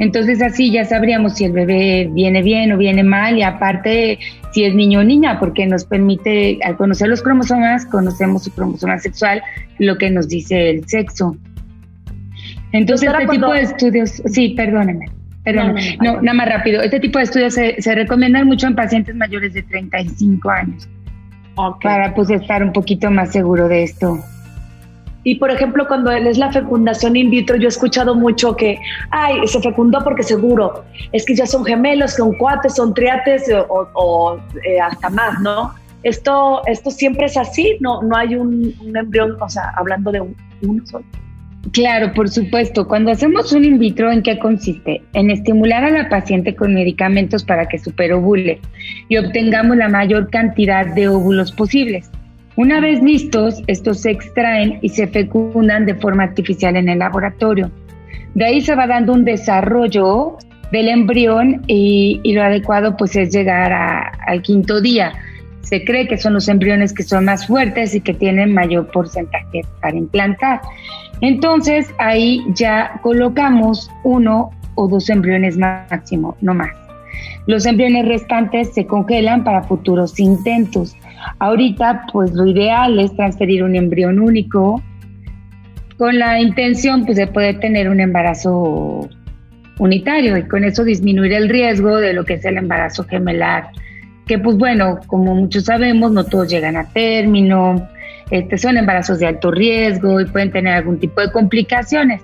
Entonces 0.00 0.40
así 0.40 0.72
ya 0.72 0.86
sabríamos 0.86 1.34
si 1.34 1.44
el 1.44 1.52
bebé 1.52 2.08
viene 2.10 2.42
bien 2.42 2.72
o 2.72 2.78
viene 2.78 3.04
mal 3.04 3.36
y 3.36 3.42
aparte 3.42 4.18
si 4.50 4.64
es 4.64 4.74
niño 4.74 5.00
o 5.00 5.04
niña, 5.04 5.38
porque 5.38 5.66
nos 5.66 5.84
permite, 5.84 6.58
al 6.64 6.76
conocer 6.76 7.08
los 7.08 7.22
cromosomas, 7.22 7.84
conocemos 7.84 8.44
su 8.44 8.50
cromosoma 8.50 8.98
sexual, 8.98 9.42
lo 9.78 9.98
que 9.98 10.10
nos 10.10 10.26
dice 10.26 10.70
el 10.70 10.88
sexo. 10.88 11.36
Entonces 12.72 13.10
este 13.12 13.26
tipo 13.26 13.52
de 13.52 13.60
estudios, 13.60 14.22
sí, 14.24 14.54
perdónenme. 14.56 15.10
Perdón, 15.44 15.74
no, 16.02 16.20
nada 16.22 16.34
más 16.34 16.48
rápido. 16.48 16.80
Este 16.80 16.98
tipo 16.98 17.18
de 17.18 17.24
estudios 17.24 17.54
se, 17.54 17.80
se 17.80 17.94
recomiendan 17.94 18.46
mucho 18.46 18.66
en 18.66 18.74
pacientes 18.74 19.14
mayores 19.14 19.52
de 19.52 19.62
35 19.62 20.50
años. 20.50 20.88
Para 21.82 22.14
pues 22.14 22.30
estar 22.30 22.62
un 22.62 22.72
poquito 22.72 23.10
más 23.10 23.32
seguro 23.32 23.68
de 23.68 23.82
esto. 23.82 24.18
Y 25.22 25.34
por 25.34 25.50
ejemplo, 25.50 25.86
cuando 25.86 26.10
es 26.10 26.38
la 26.38 26.50
fecundación 26.50 27.14
in 27.14 27.30
vitro, 27.30 27.56
yo 27.56 27.66
he 27.66 27.68
escuchado 27.68 28.14
mucho 28.14 28.56
que, 28.56 28.78
ay, 29.10 29.46
se 29.46 29.60
fecundó 29.60 30.02
porque 30.02 30.22
seguro, 30.22 30.84
es 31.12 31.26
que 31.26 31.34
ya 31.34 31.46
son 31.46 31.64
gemelos, 31.64 32.14
son 32.14 32.32
cuates, 32.34 32.74
son 32.76 32.94
triates 32.94 33.50
o, 33.68 34.38
eh, 34.66 34.80
hasta 34.80 35.10
más, 35.10 35.38
¿no? 35.40 35.74
Esto, 36.02 36.62
esto 36.66 36.90
siempre 36.90 37.26
es 37.26 37.36
así, 37.36 37.76
no, 37.80 38.00
no 38.02 38.16
hay 38.16 38.34
un, 38.34 38.74
embrión, 38.94 39.36
o 39.38 39.48
sea, 39.48 39.72
hablando 39.76 40.10
de 40.10 40.22
uno 40.62 40.86
solo. 40.86 41.04
Claro, 41.72 42.14
por 42.14 42.30
supuesto. 42.30 42.88
Cuando 42.88 43.10
hacemos 43.10 43.52
un 43.52 43.64
in 43.64 43.78
vitro, 43.78 44.10
¿en 44.10 44.22
qué 44.22 44.38
consiste? 44.38 45.02
En 45.12 45.30
estimular 45.30 45.84
a 45.84 45.90
la 45.90 46.08
paciente 46.08 46.56
con 46.56 46.72
medicamentos 46.72 47.44
para 47.44 47.68
que 47.68 47.78
superovule 47.78 48.60
y 49.10 49.18
obtengamos 49.18 49.76
la 49.76 49.90
mayor 49.90 50.30
cantidad 50.30 50.86
de 50.86 51.08
óvulos 51.08 51.52
posibles. 51.52 52.10
Una 52.60 52.78
vez 52.78 53.02
listos, 53.02 53.62
estos 53.68 54.02
se 54.02 54.10
extraen 54.10 54.80
y 54.82 54.90
se 54.90 55.06
fecundan 55.06 55.86
de 55.86 55.94
forma 55.94 56.24
artificial 56.24 56.76
en 56.76 56.90
el 56.90 56.98
laboratorio. 56.98 57.70
De 58.34 58.44
ahí 58.44 58.60
se 58.60 58.74
va 58.74 58.86
dando 58.86 59.14
un 59.14 59.24
desarrollo 59.24 60.36
del 60.70 60.88
embrión 60.88 61.62
y, 61.68 62.20
lo 62.34 62.42
adecuado 62.42 62.98
pues 62.98 63.16
es 63.16 63.32
llegar 63.32 63.72
al 63.72 64.42
quinto 64.42 64.82
día. 64.82 65.14
Se 65.62 65.86
cree 65.86 66.06
que 66.06 66.18
son 66.18 66.34
los 66.34 66.48
embriones 66.48 66.92
que 66.92 67.02
son 67.02 67.24
más 67.24 67.46
fuertes 67.46 67.94
y 67.94 68.02
que 68.02 68.12
tienen 68.12 68.52
mayor 68.52 68.88
porcentaje 68.88 69.62
para 69.80 69.96
implantar. 69.96 70.60
Entonces 71.22 71.88
ahí 71.96 72.44
ya 72.52 73.00
colocamos 73.00 73.90
uno 74.04 74.50
o 74.74 74.86
dos 74.86 75.08
embriones 75.08 75.56
máximo, 75.56 76.36
no 76.42 76.52
más. 76.52 76.76
Los 77.46 77.64
embriones 77.64 78.06
restantes 78.06 78.74
se 78.74 78.84
congelan 78.84 79.44
para 79.44 79.62
futuros 79.62 80.20
intentos. 80.20 80.94
Ahorita, 81.38 82.06
pues 82.12 82.32
lo 82.32 82.46
ideal 82.46 82.98
es 82.98 83.14
transferir 83.16 83.62
un 83.62 83.76
embrión 83.76 84.20
único 84.20 84.82
con 85.98 86.18
la 86.18 86.40
intención 86.40 87.04
pues, 87.04 87.16
de 87.18 87.26
poder 87.26 87.60
tener 87.60 87.88
un 87.88 88.00
embarazo 88.00 89.08
unitario 89.78 90.36
y 90.36 90.44
con 90.44 90.64
eso 90.64 90.84
disminuir 90.84 91.32
el 91.32 91.48
riesgo 91.48 91.96
de 91.96 92.12
lo 92.12 92.24
que 92.24 92.34
es 92.34 92.44
el 92.44 92.56
embarazo 92.56 93.04
gemelar, 93.04 93.68
que 94.26 94.38
pues 94.38 94.56
bueno, 94.56 95.00
como 95.06 95.34
muchos 95.34 95.64
sabemos, 95.64 96.12
no 96.12 96.24
todos 96.24 96.48
llegan 96.48 96.76
a 96.76 96.84
término, 96.84 97.88
este, 98.30 98.58
son 98.58 98.76
embarazos 98.76 99.18
de 99.18 99.26
alto 99.26 99.50
riesgo 99.50 100.20
y 100.20 100.26
pueden 100.26 100.52
tener 100.52 100.74
algún 100.74 100.98
tipo 100.98 101.20
de 101.20 101.32
complicaciones. 101.32 102.22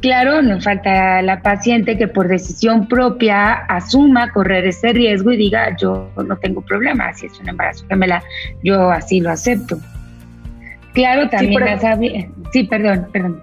Claro, 0.00 0.42
nos 0.42 0.62
falta 0.62 1.20
la 1.22 1.42
paciente 1.42 1.98
que 1.98 2.06
por 2.06 2.28
decisión 2.28 2.86
propia 2.86 3.52
asuma 3.52 4.32
correr 4.32 4.64
ese 4.66 4.92
riesgo 4.92 5.32
y 5.32 5.36
diga, 5.36 5.76
yo 5.76 6.10
no 6.24 6.36
tengo 6.36 6.60
problema, 6.60 7.12
si 7.14 7.26
es 7.26 7.38
un 7.40 7.48
embarazo 7.48 7.84
gemela, 7.88 8.22
yo 8.62 8.90
así 8.90 9.20
lo 9.20 9.30
acepto. 9.30 9.78
Claro, 10.92 11.28
también 11.28 11.62
sí, 12.00 12.26
sí 12.52 12.64
perdón, 12.64 13.08
perdón. 13.12 13.40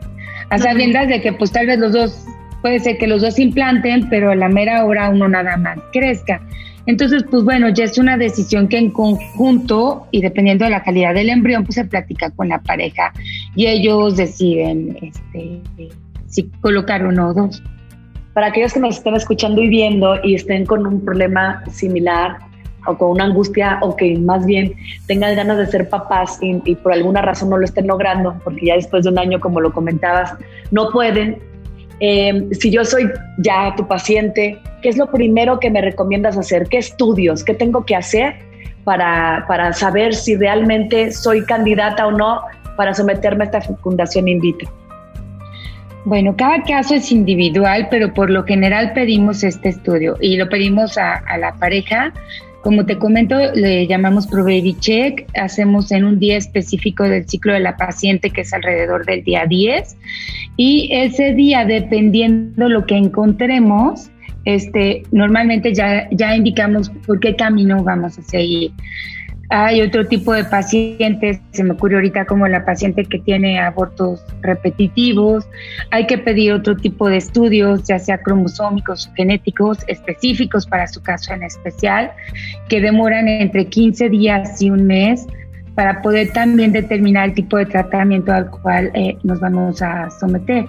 A 0.50 0.58
sabiendas 0.58 1.10
de 1.10 1.22
que 1.22 1.34
pues 1.34 1.52
tal 1.52 1.68
vez 1.68 1.78
los 1.78 1.92
dos, 1.92 2.26
puede 2.62 2.80
ser 2.80 2.98
que 2.98 3.08
los 3.08 3.22
dos 3.22 3.38
implanten, 3.38 4.08
pero 4.10 4.32
a 4.32 4.36
la 4.36 4.48
mera 4.48 4.86
hora 4.86 5.10
uno 5.10 5.28
nada 5.28 5.58
más 5.58 5.78
crezca. 5.92 6.42
Entonces, 6.88 7.24
pues 7.30 7.44
bueno, 7.44 7.70
ya 7.70 7.84
es 7.84 7.98
una 7.98 8.16
decisión 8.16 8.68
que 8.68 8.78
en 8.78 8.92
conjunto 8.92 10.08
y 10.12 10.22
dependiendo 10.22 10.66
de 10.66 10.72
la 10.72 10.84
calidad 10.84 11.16
del 11.16 11.30
embrión, 11.30 11.64
pues 11.64 11.76
se 11.76 11.86
platica 11.86 12.30
con 12.30 12.50
la 12.50 12.60
pareja 12.60 13.12
y 13.56 13.66
ellos 13.66 14.18
deciden 14.18 14.96
este, 15.02 15.62
si 16.36 16.44
colocar 16.62 17.06
uno 17.06 17.30
o 17.30 17.34
dos. 17.34 17.64
Para 18.34 18.48
aquellos 18.48 18.74
que 18.74 18.82
nos 18.82 18.98
estén 18.98 19.16
escuchando 19.16 19.62
y 19.62 19.70
viendo 19.70 20.20
y 20.22 20.36
estén 20.36 20.66
con 20.66 20.86
un 20.86 21.04
problema 21.04 21.64
similar 21.72 22.38
o 22.86 22.98
con 22.98 23.12
una 23.12 23.24
angustia 23.24 23.80
o 23.82 23.96
que 23.96 24.18
más 24.20 24.46
bien 24.46 24.76
tengan 25.08 25.36
ganas 25.36 25.58
de 25.58 25.68
ser 25.68 25.90
papás 25.90 26.38
y, 26.42 26.76
por 26.76 26.92
alguna 26.92 27.22
razón 27.22 27.50
no 27.50 27.58
lo 27.58 27.64
estén 27.64 27.88
logrando, 27.88 28.36
porque 28.44 28.68
ya 28.68 28.76
después 28.76 29.06
de 29.06 29.12
un 29.12 29.18
año, 29.18 29.40
como 29.40 29.62
lo 29.62 29.72
comentabas, 29.72 30.34
no 30.72 30.90
pueden. 30.92 31.40
Eh, 32.02 32.50
si 32.52 32.70
yo 32.70 32.84
soy 32.84 33.10
ya 33.38 33.74
tu 33.78 33.88
paciente, 33.88 34.60
¿qué 34.82 34.90
es 34.90 34.98
lo 34.98 35.10
primero 35.10 35.60
que 35.62 35.72
me 35.72 35.80
recomiendas 35.80 36.38
hacer? 36.38 36.68
¿Qué 36.68 36.80
estudios? 36.80 37.44
¿Qué 37.46 37.54
tengo 37.54 37.86
que 37.86 37.96
hacer 37.96 38.36
para, 38.84 39.46
para 39.48 39.72
saber 39.72 40.14
si 40.14 40.36
realmente 40.36 41.14
soy 41.14 41.46
candidata 41.46 42.06
o 42.06 42.12
no 42.12 42.42
para 42.76 42.94
someterme 42.94 43.46
a 43.46 43.46
esta 43.46 43.62
fecundación 43.62 44.28
in 44.28 44.42
vitro? 44.42 44.85
Bueno, 46.06 46.36
cada 46.38 46.62
caso 46.62 46.94
es 46.94 47.12
individual, 47.12 47.88
pero 47.90 48.14
por 48.14 48.30
lo 48.30 48.44
general 48.44 48.94
pedimos 48.94 49.44
este 49.44 49.70
estudio 49.70 50.18
y 50.22 50.38
lo 50.38 50.48
pedimos 50.50 51.00
a, 51.00 51.24
la 51.40 51.56
pareja. 51.56 52.14
Como 52.62 52.86
te 52.86 52.98
comento, 52.98 53.36
le 53.56 53.88
llamamos 53.88 54.28
Probaby 54.28 54.76
Check. 54.80 55.28
Hacemos 55.36 55.92
en 55.92 56.04
un 56.04 56.20
día 56.20 56.38
específico 56.38 57.04
del 57.04 57.28
ciclo 57.28 57.54
de 57.54 57.60
la 57.60 57.76
paciente, 57.76 58.30
que 58.30 58.42
es 58.42 58.54
alrededor 58.54 59.04
del 59.08 59.24
día 59.24 59.48
10. 59.48 59.98
Y 60.58 60.90
ese 60.92 61.34
día, 61.34 61.66
dependiendo 61.66 62.70
lo 62.70 62.86
que 62.86 62.98
encontremos, 62.98 64.12
este, 64.46 65.04
normalmente 65.12 65.74
ya, 65.74 66.08
ya 66.12 66.36
indicamos 66.36 66.92
por 67.08 67.20
qué 67.20 67.36
camino 67.36 67.84
vamos 67.84 68.20
a 68.20 68.22
seguir. 68.22 68.72
Hay 69.50 69.82
otro 69.82 70.08
tipo 70.08 70.34
de 70.34 70.44
pacientes, 70.44 71.40
se 71.52 71.64
me 71.64 71.74
ocurre 71.74 71.96
ahorita 71.96 72.26
como 72.26 72.48
la 72.48 72.66
paciente 72.66 73.06
que 73.06 73.20
tiene 73.20 73.60
abortos 73.60 74.24
repetitivos. 74.42 75.48
Hay 75.92 76.08
que 76.08 76.18
pedir 76.18 76.54
otro 76.54 76.76
tipo 76.76 77.08
de 77.08 77.18
estudios, 77.18 77.84
ya 77.84 78.00
sea 78.00 78.18
cromosómicos 78.18 79.08
o 79.08 79.14
genéticos 79.14 79.80
específicos 79.88 80.66
para 80.66 80.88
su 80.88 81.02
caso 81.02 81.34
en 81.34 81.44
especial, 81.44 82.12
que 82.70 82.82
demoran 82.82 83.28
entre 83.28 83.68
15 83.68 84.10
días 84.10 84.62
y 84.62 84.72
un 84.72 84.88
mes 84.88 85.28
para 85.76 86.02
poder 86.02 86.32
también 86.32 86.72
determinar 86.72 87.30
el 87.30 87.36
tipo 87.36 87.58
de 87.58 87.66
tratamiento 87.66 88.32
al 88.34 88.50
cual 88.50 88.92
eh, 88.96 89.18
nos 89.24 89.40
vamos 89.40 89.82
a 89.82 90.10
someter. 90.10 90.66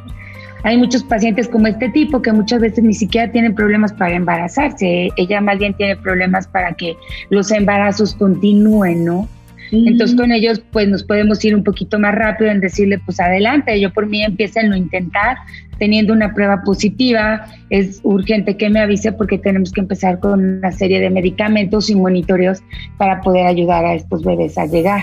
Hay 0.67 0.77
muchos 0.77 1.05
pacientes 1.05 1.47
como 1.47 1.69
este 1.69 1.89
tipo 1.91 2.21
que 2.21 2.33
muchas 2.33 2.61
veces 2.61 2.83
ni 2.83 2.93
siquiera 2.93 3.31
tienen 3.31 3.55
problemas 3.55 3.93
para 3.93 4.17
embarazarse. 4.17 5.11
Ella 5.17 5.41
más 5.41 5.61
bien 5.61 5.75
tiene 5.75 5.95
problemas 5.95 6.49
para 6.49 6.75
que 6.75 6.97
los 7.31 7.53
embarazos 7.53 8.17
continúen, 8.17 9.05
¿no? 9.05 9.29
Entonces 9.71 10.17
con 10.17 10.33
ellos 10.33 10.61
pues 10.73 10.89
nos 10.89 11.05
podemos 11.05 11.45
ir 11.45 11.55
un 11.55 11.63
poquito 11.63 12.01
más 12.01 12.17
rápido 12.17 12.51
en 12.51 12.59
decirle 12.59 12.99
pues 13.05 13.21
adelante, 13.21 13.81
yo 13.81 13.93
por 13.93 14.07
mí 14.07 14.25
empiezo 14.25 14.59
a 14.59 14.77
intentar, 14.77 15.37
teniendo 15.79 16.13
una 16.13 16.35
prueba 16.35 16.63
positiva, 16.65 17.47
es 17.71 18.01
urgente 18.03 18.57
que 18.57 18.69
me 18.69 18.81
avise 18.81 19.13
porque 19.13 19.39
tenemos 19.39 19.71
que 19.71 19.83
empezar 19.83 20.19
con 20.19 20.59
una 20.59 20.73
serie 20.73 20.99
de 20.99 21.11
medicamentos 21.11 21.91
y 21.91 21.95
monitoreos 21.95 22.61
para 22.99 23.21
poder 23.21 23.47
ayudar 23.47 23.85
a 23.85 23.95
estos 23.95 24.25
bebés 24.25 24.59
a 24.59 24.67
llegar. 24.67 25.03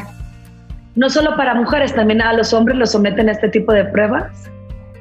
No 0.95 1.09
solo 1.09 1.37
para 1.37 1.55
mujeres, 1.55 1.95
también 1.95 2.21
a 2.21 2.33
los 2.33 2.53
hombres 2.53 2.77
los 2.77 2.91
someten 2.91 3.29
a 3.29 3.31
este 3.31 3.47
tipo 3.47 3.71
de 3.71 3.85
pruebas. 3.85 4.49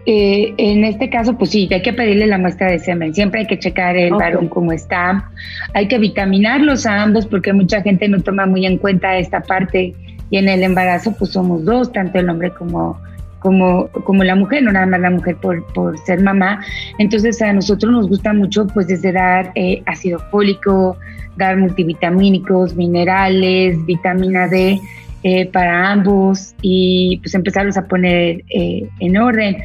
Eh, 0.05 0.55
en 0.57 0.85
este 0.85 1.09
caso, 1.09 1.39
pues 1.39 1.51
sí, 1.51 1.69
hay 1.71 1.83
que 1.83 1.93
pedirle 1.93 2.27
la 2.27 2.39
muestra 2.39 2.71
de 2.71 2.79
semen. 2.79 3.15
Siempre 3.15 3.41
hay 3.41 3.47
que 3.47 3.59
checar 3.59 3.97
el 3.97 4.15
varón 4.15 4.49
cómo 4.49 4.73
está. 4.73 5.31
Hay 5.75 5.87
que 5.89 5.99
vitaminarlos 5.99 6.87
a 6.87 7.03
ambos 7.03 7.27
porque 7.27 7.53
mucha 7.53 7.83
gente 7.83 8.09
no 8.09 8.21
toma 8.21 8.47
muy 8.47 8.67
en 8.67 8.79
cuenta 8.79 9.17
esta 9.17 9.41
parte. 9.41 9.95
Y 10.31 10.39
en 10.39 10.49
el 10.49 10.63
embarazo, 10.63 11.15
pues 11.19 11.33
somos 11.33 11.65
dos, 11.65 11.93
tanto 11.93 12.19
el 12.19 12.29
hombre 12.29 12.51
como, 12.51 13.01
como, 13.39 13.89
como 13.89 14.25
la 14.25 14.35
mujer, 14.35 14.63
no 14.63 14.73
nada 14.73 14.87
más 14.87 15.01
la 15.01 15.11
mujer 15.11 15.37
por, 15.37 15.65
por 15.73 15.99
ser 15.99 16.23
mamá. 16.23 16.61
Entonces 16.99 17.41
a 17.43 17.53
nosotros 17.53 17.93
nos 17.93 18.09
gusta 18.09 18.33
mucho, 18.33 18.67
pues 18.67 18.89
desde 18.89 19.13
dar 19.13 19.53
eh, 19.55 19.83
ácido 19.87 20.19
fólico, 20.31 20.97
dar 21.37 21.57
multivitamínicos, 21.59 22.75
minerales, 22.75 23.85
vitamina 23.85 24.49
D 24.49 24.81
eh, 25.25 25.47
para 25.47 25.93
ambos 25.93 26.55
y 26.63 27.19
pues 27.23 27.35
empezarlos 27.35 27.77
a 27.77 27.87
poner 27.87 28.43
eh, 28.51 28.89
en 29.01 29.17
orden. 29.17 29.59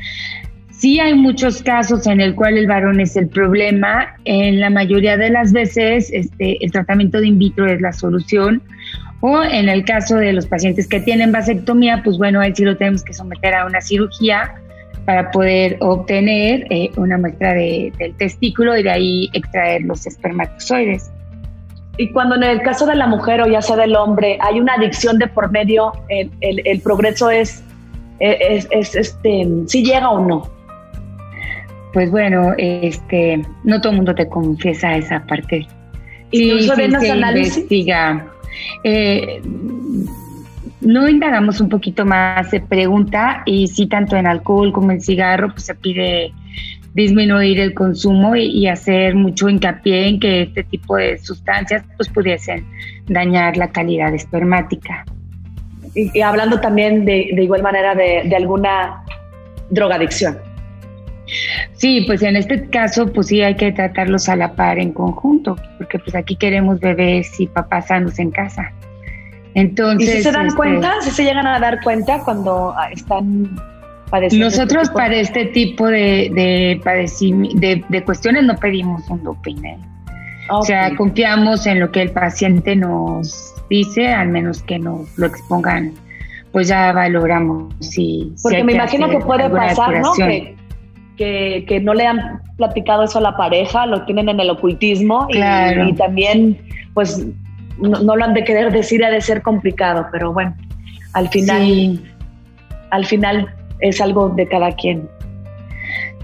Sí 0.70 1.00
hay 1.00 1.16
muchos 1.16 1.64
casos 1.64 2.06
en 2.06 2.22
el 2.22 2.36
cual 2.36 2.58
el 2.58 2.68
varón 2.68 3.00
es 3.00 3.16
el 3.16 3.28
problema. 3.28 4.16
En 4.26 4.60
la 4.60 4.70
mayoría 4.70 5.18
de 5.18 5.32
las 5.32 5.52
veces 5.52 6.12
este, 6.14 6.64
el 6.64 6.72
tratamiento 6.72 7.20
de 7.20 7.28
in 7.28 7.40
vitro 7.40 7.66
es 7.66 7.82
la 7.82 7.92
solución 7.92 8.62
O 9.22 9.44
en 9.44 9.68
el 9.68 9.84
caso 9.84 10.18
de 10.18 10.34
los 10.34 10.46
pacientes 10.46 10.88
que 10.88 11.00
tienen 11.00 11.32
vasectomía, 11.32 12.02
pues 12.04 12.20
bueno, 12.20 12.40
ahí 12.40 12.54
sí 12.56 12.64
lo 12.64 12.78
tenemos 12.78 13.04
que 13.04 13.14
someter 13.14 13.56
a 13.56 13.66
una 13.66 13.82
cirugía 13.82 14.54
para 15.06 15.32
poder 15.32 15.78
obtener 15.80 16.68
eh, 16.70 16.92
una 16.98 17.18
muestra 17.18 17.54
del 17.54 18.14
testículo 18.18 18.78
y 18.78 18.84
de 18.84 18.92
ahí 18.92 19.30
extraer 19.34 19.82
los 19.84 20.06
espermatozoides. 20.06 21.10
Y 21.98 22.12
cuando 22.12 22.36
en 22.36 22.44
el 22.44 22.62
caso 22.62 22.86
de 22.86 22.96
la 22.96 23.08
mujer 23.08 23.42
o 23.42 23.48
ya 23.48 23.62
sea 23.62 23.76
del 23.76 23.96
hombre 23.96 24.38
hay 24.42 24.60
una 24.60 24.74
adicción 24.74 25.18
de 25.18 25.28
por 25.28 25.52
medio, 25.52 25.94
el, 26.10 26.82
progreso 26.82 27.30
es, 27.30 27.64
es, 28.20 28.68
este, 28.72 29.48
si 29.66 29.84
llega 29.84 30.10
o 30.10 30.26
no. 30.26 30.50
Pues 31.94 32.12
bueno, 32.12 32.54
este, 32.58 33.44
no 33.64 33.82
todo 33.82 33.92
el 33.92 33.98
mundo 33.98 34.14
te 34.14 34.30
confiesa 34.30 34.96
esa 34.96 35.26
parte. 35.26 35.68
Incluso 36.32 36.76
sí, 36.76 36.84
sí, 36.84 37.00
se 37.00 37.08
investiga. 37.08 38.28
Eh, 38.84 39.42
no 40.82 41.10
indagamos 41.10 41.60
un 41.60 41.70
poquito 41.70 42.06
más, 42.06 42.50
se 42.50 42.60
pregunta 42.60 43.42
y 43.46 43.68
si 43.68 43.88
tanto 43.88 44.16
en 44.16 44.28
alcohol 44.28 44.72
como 44.72 44.92
en 44.92 45.02
cigarro, 45.02 45.52
pues 45.52 45.64
se 45.64 45.76
pide 45.76 46.34
disminuir 46.98 47.60
el 47.60 47.76
consumo 47.76 48.36
y, 48.36 48.68
hacer 48.68 49.14
mucho 49.14 49.48
hincapié 49.48 50.08
en 50.08 50.20
que 50.20 50.42
este 50.42 50.64
tipo 50.64 50.96
de 50.96 51.20
sustancias 51.20 51.84
pues 51.96 52.10
pudiesen 52.10 52.66
dañar 53.08 53.56
la 53.56 53.68
calidad 53.68 54.16
espermática. 54.16 55.06
Y, 55.94 56.20
hablando 56.22 56.60
también 56.60 57.06
de, 57.06 57.30
de 57.36 57.44
igual 57.44 57.62
manera 57.62 57.94
de, 57.94 58.24
de, 58.26 58.36
alguna 58.36 59.04
drogadicción. 59.70 60.40
Sí, 61.74 62.04
pues 62.08 62.24
en 62.24 62.36
este 62.36 62.68
caso 62.68 63.06
pues 63.14 63.28
sí 63.28 63.44
hay 63.44 63.56
que 63.56 63.72
tratarlos 63.72 64.28
a 64.28 64.36
la 64.36 64.54
par 64.56 64.80
en 64.80 64.92
conjunto, 64.92 65.56
porque 65.78 66.00
pues 66.00 66.16
aquí 66.16 66.36
queremos 66.36 66.80
bebés 66.80 67.40
y 67.40 67.46
papás 67.46 67.90
sanos 67.90 68.18
en 68.18 68.32
casa. 68.32 68.74
Entonces, 69.54 70.10
¿Y 70.10 70.12
si 70.14 70.24
se 70.24 70.32
dan 70.32 70.48
este, 70.48 70.58
cuenta? 70.58 70.94
¿Si 71.02 71.12
se 71.12 71.24
llegan 71.24 71.46
a 71.46 71.60
dar 71.60 71.80
cuenta 71.84 72.24
cuando 72.24 72.74
están 72.92 73.56
nosotros 74.34 74.90
para 74.90 75.16
este 75.16 75.46
tipo 75.46 75.88
de, 75.88 76.32
de, 76.34 77.84
de, 77.90 78.04
cuestiones 78.04 78.44
no 78.44 78.56
pedimos 78.56 79.10
un 79.10 79.24
doping. 79.24 79.64
¿eh? 79.66 79.78
O 80.50 80.64
sea, 80.64 80.96
confiamos 80.96 81.66
en 81.68 81.80
lo 81.80 81.92
que 81.92 82.02
el 82.02 82.12
paciente 82.12 82.76
nos 82.76 83.54
dice, 83.70 84.08
al 84.08 84.30
menos 84.30 84.62
que 84.64 84.80
nos 84.80 85.18
lo 85.18 85.28
expongan, 85.28 85.94
pues 86.52 86.70
ya 86.70 86.94
valoramos 86.94 87.74
si. 87.82 88.34
Porque 88.42 88.64
me 88.64 88.74
imagino 88.74 89.10
que 89.10 89.20
puede 89.20 89.50
pasar, 89.50 90.00
¿no? 90.00 90.14
Que, 91.18 91.66
que, 91.68 91.80
no 91.80 91.96
le 91.96 92.06
han 92.06 92.42
platicado 92.58 93.04
eso 93.04 93.18
a 93.18 93.22
la 93.22 93.36
pareja, 93.36 93.88
lo 93.88 94.06
tienen 94.06 94.30
en 94.30 94.40
el 94.40 94.52
ocultismo 94.52 95.28
y, 95.30 95.94
también, 95.96 96.62
pues, 96.94 97.26
no, 97.80 98.16
lo 98.16 98.24
han 98.24 98.36
de 98.36 98.44
querer 98.44 98.72
decir, 98.72 99.04
ha 99.04 99.10
de 99.10 99.20
ser 99.20 99.42
complicado, 99.42 100.06
pero 100.12 100.32
bueno, 100.32 100.56
al 101.14 101.28
final. 101.30 102.00
Al 102.90 103.06
final 103.06 103.54
es 103.80 104.02
algo 104.02 104.30
de 104.30 104.48
cada 104.48 104.72
quien. 104.76 105.08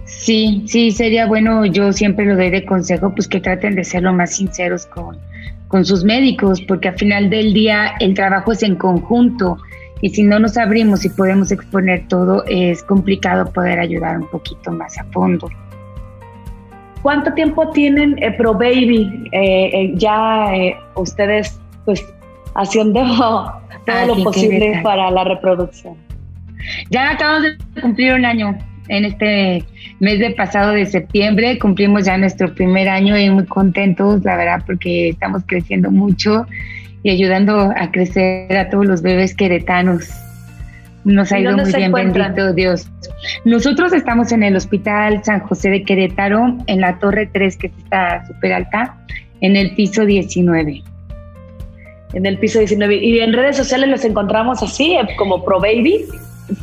Sí, 0.06 0.64
sí, 0.68 0.92
sería 0.92 1.26
bueno, 1.26 1.66
yo 1.66 1.92
siempre 1.92 2.26
lo 2.26 2.36
doy 2.36 2.50
de 2.50 2.66
consejo, 2.66 3.14
pues 3.14 3.28
que 3.28 3.40
traten 3.40 3.76
de 3.76 3.84
ser 3.84 4.04
lo 4.04 4.14
más 4.14 4.36
sinceros 4.36 4.86
con, 4.86 5.18
con 5.68 5.84
sus 5.84 6.04
médicos, 6.04 6.62
porque 6.62 6.90
al 6.90 6.96
final 6.96 7.30
del 7.30 7.54
día 7.54 7.94
el 8.00 8.14
trabajo 8.14 8.52
es 8.52 8.64
en 8.64 8.76
conjunto 8.76 9.58
y 10.02 10.10
si 10.10 10.24
no 10.24 10.38
nos 10.38 10.58
abrimos 10.58 11.06
y 11.06 11.10
podemos 11.10 11.52
exponer 11.52 12.08
todo, 12.10 12.44
es 12.46 12.84
complicado 12.84 13.52
poder 13.52 13.80
ayudar 13.80 14.18
un 14.18 14.28
poquito 14.28 14.72
más 14.72 14.98
a 14.98 15.04
fondo. 15.06 15.50
¿Cuánto 17.02 17.34
tiempo 17.34 17.70
tienen 17.72 18.22
eh, 18.22 18.32
Pro 18.32 18.54
Baby? 18.54 19.30
Eh, 19.32 19.70
eh, 19.74 19.94
ya 19.96 20.52
ustedes, 20.96 21.60
pues, 21.86 22.06
haciendo 22.56 23.02
todo 23.86 24.06
lo 24.16 24.24
posible 24.24 24.80
para 24.84 25.10
la 25.10 25.24
reproducción. 25.24 25.96
Ya 26.90 27.12
acabamos 27.12 27.44
de 27.44 27.82
cumplir 27.82 28.14
un 28.14 28.26
año. 28.26 28.58
En 28.90 29.06
este 29.06 29.64
mes 30.00 30.20
de 30.20 30.32
pasado 30.32 30.74
de 30.74 30.86
septiembre 30.86 31.58
cumplimos 31.58 32.06
ya 32.06 32.18
nuestro 32.18 32.54
primer 32.54 32.90
año 32.90 33.18
y 33.18 33.30
muy 33.30 33.46
contentos, 33.46 34.24
la 34.26 34.36
verdad, 34.36 34.64
porque 34.66 35.10
estamos 35.10 35.44
creciendo 35.46 35.90
mucho 35.90 36.46
y 37.02 37.10
ayudando 37.10 37.72
a 37.76 37.92
crecer 37.92 38.58
a 38.58 38.70
todos 38.70 38.86
los 38.86 39.02
bebés 39.02 39.34
queretanos. 39.36 40.10
Nos 41.06 41.32
ha 41.32 41.40
ido 41.40 41.56
muy 41.58 41.72
bien, 41.72 41.92
bendito 41.92 42.54
Dios. 42.54 42.90
Nosotros 43.46 43.94
estamos 43.94 44.32
en 44.32 44.44
el 44.44 44.56
Hospital 44.56 45.24
San 45.24 45.42
José 45.42 45.70
de 45.70 45.84
Querétaro, 45.84 46.58
en 46.68 46.82
la 46.82 47.00
Torre 47.00 47.30
3, 47.32 47.58
que 47.58 47.68
está 47.68 48.26
súper 48.26 48.54
alta, 48.54 48.98
en 49.42 49.56
el 49.56 49.76
piso 49.76 50.06
19 50.06 50.84
en 52.14 52.26
el 52.26 52.38
piso 52.38 52.60
19. 52.60 52.96
Y 52.96 53.20
en 53.20 53.34
redes 53.34 53.58
sociales 53.58 53.90
los 53.90 54.06
encontramos 54.06 54.64
así, 54.64 54.96
como 55.18 55.44
Pro 55.44 55.60
Baby. 55.60 56.06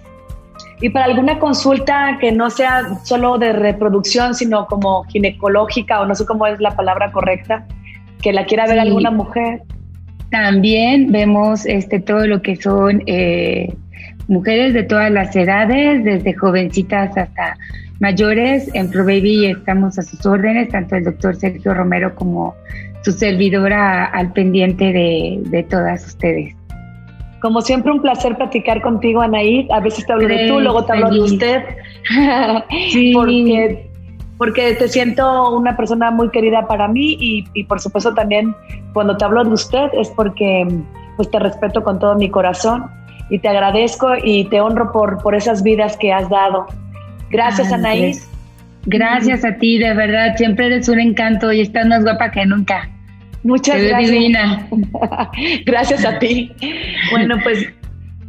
Y 0.82 0.90
para 0.90 1.06
alguna 1.06 1.40
consulta 1.40 2.18
que 2.20 2.32
no 2.32 2.50
sea 2.50 2.96
solo 3.04 3.38
de 3.38 3.54
reproducción, 3.54 4.36
sino 4.36 4.66
como 4.66 5.04
ginecológica 5.06 6.02
o 6.02 6.06
no 6.06 6.16
sé 6.16 6.26
cómo 6.26 6.46
es 6.48 6.60
la 6.60 6.76
palabra 6.76 7.12
correcta, 7.12 7.66
que 8.22 8.34
la 8.34 8.46
quiera 8.46 8.68
ver 8.68 8.80
alguna 8.80 9.12
mujer. 9.12 9.62
También 10.32 11.12
vemos 11.12 11.66
este 11.66 12.00
todo 12.00 12.26
lo 12.26 12.42
que 12.42 12.56
son 12.56 13.04
eh, 13.06 13.74
mujeres 14.28 14.74
de 14.74 14.84
todas 14.84 15.12
las 15.12 15.36
edades, 15.36 16.04
desde 16.04 16.34
jovencitas 16.34 17.16
hasta 17.16 17.56
mayores. 18.04 18.70
En 18.76 18.92
ProBaby 18.92 19.46
estamos 19.46 19.98
a 19.98 20.04
sus 20.04 20.24
órdenes, 20.26 20.70
tanto 20.70 20.98
el 20.98 21.06
doctor 21.06 21.36
Sergio 21.38 21.74
Romero 21.74 22.14
como 22.14 22.54
su 23.02 23.14
servidora 23.14 24.06
al 24.06 24.34
pendiente 24.34 24.92
de, 24.92 25.66
todas 25.70 26.06
ustedes. 26.06 26.54
Como 27.42 27.62
siempre, 27.62 27.92
un 27.92 28.02
placer 28.02 28.36
platicar 28.36 28.82
contigo, 28.82 29.22
Anaí. 29.22 29.68
A 29.72 29.80
veces 29.80 30.06
te 30.06 30.14
hablo 30.14 30.28
de 30.28 30.48
tú, 30.48 30.60
luego 30.60 30.86
te 30.86 30.94
hablo 30.94 31.10
de 31.12 31.20
usted. 31.22 31.64
sí. 32.92 33.12
porque, 33.16 33.90
porque 34.38 34.74
te 34.74 34.88
siento 34.90 35.58
una 35.58 35.76
persona 35.78 36.12
muy 36.12 36.30
querida 36.30 36.68
para 36.68 36.90
mí 36.90 37.18
y, 37.20 37.46
y, 37.54 37.64
por 37.64 37.80
supuesto 37.80 38.14
también 38.14 38.54
cuando 38.92 39.16
te 39.16 39.24
hablo 39.24 39.44
de 39.46 39.52
usted 39.52 39.88
es 39.94 40.10
porque 40.10 40.68
pues 41.16 41.32
te 41.32 41.40
respeto 41.40 41.84
con 41.84 42.00
todo 42.00 42.16
mi 42.16 42.30
corazón 42.30 42.86
y 43.30 43.40
te 43.40 43.48
agradezco 43.48 44.10
y 44.22 44.46
te 44.46 44.60
honro 44.60 44.92
por, 44.92 45.22
por 45.22 45.36
esas 45.36 45.64
vidas 45.64 45.96
que 45.98 46.12
has 46.12 46.30
dado 46.30 46.68
Gracias, 47.34 47.74
Anaís. 47.74 48.30
Gracias 48.86 49.44
a 49.44 49.56
ti, 49.56 49.80
de 49.80 49.94
verdad. 49.94 50.36
Siempre 50.38 50.68
eres 50.68 50.88
un 50.88 51.00
encanto 51.00 51.52
y 51.52 51.62
estás 51.62 51.88
más 51.88 52.04
guapa 52.04 52.30
que 52.32 52.46
nunca. 52.46 52.90
Muchas 53.44 53.82
gracias. 53.82 54.12
Divina. 54.12 54.68
gracias 55.66 56.06
a 56.06 56.20
ti. 56.20 56.52
Bueno, 57.12 57.38
pues 57.44 57.68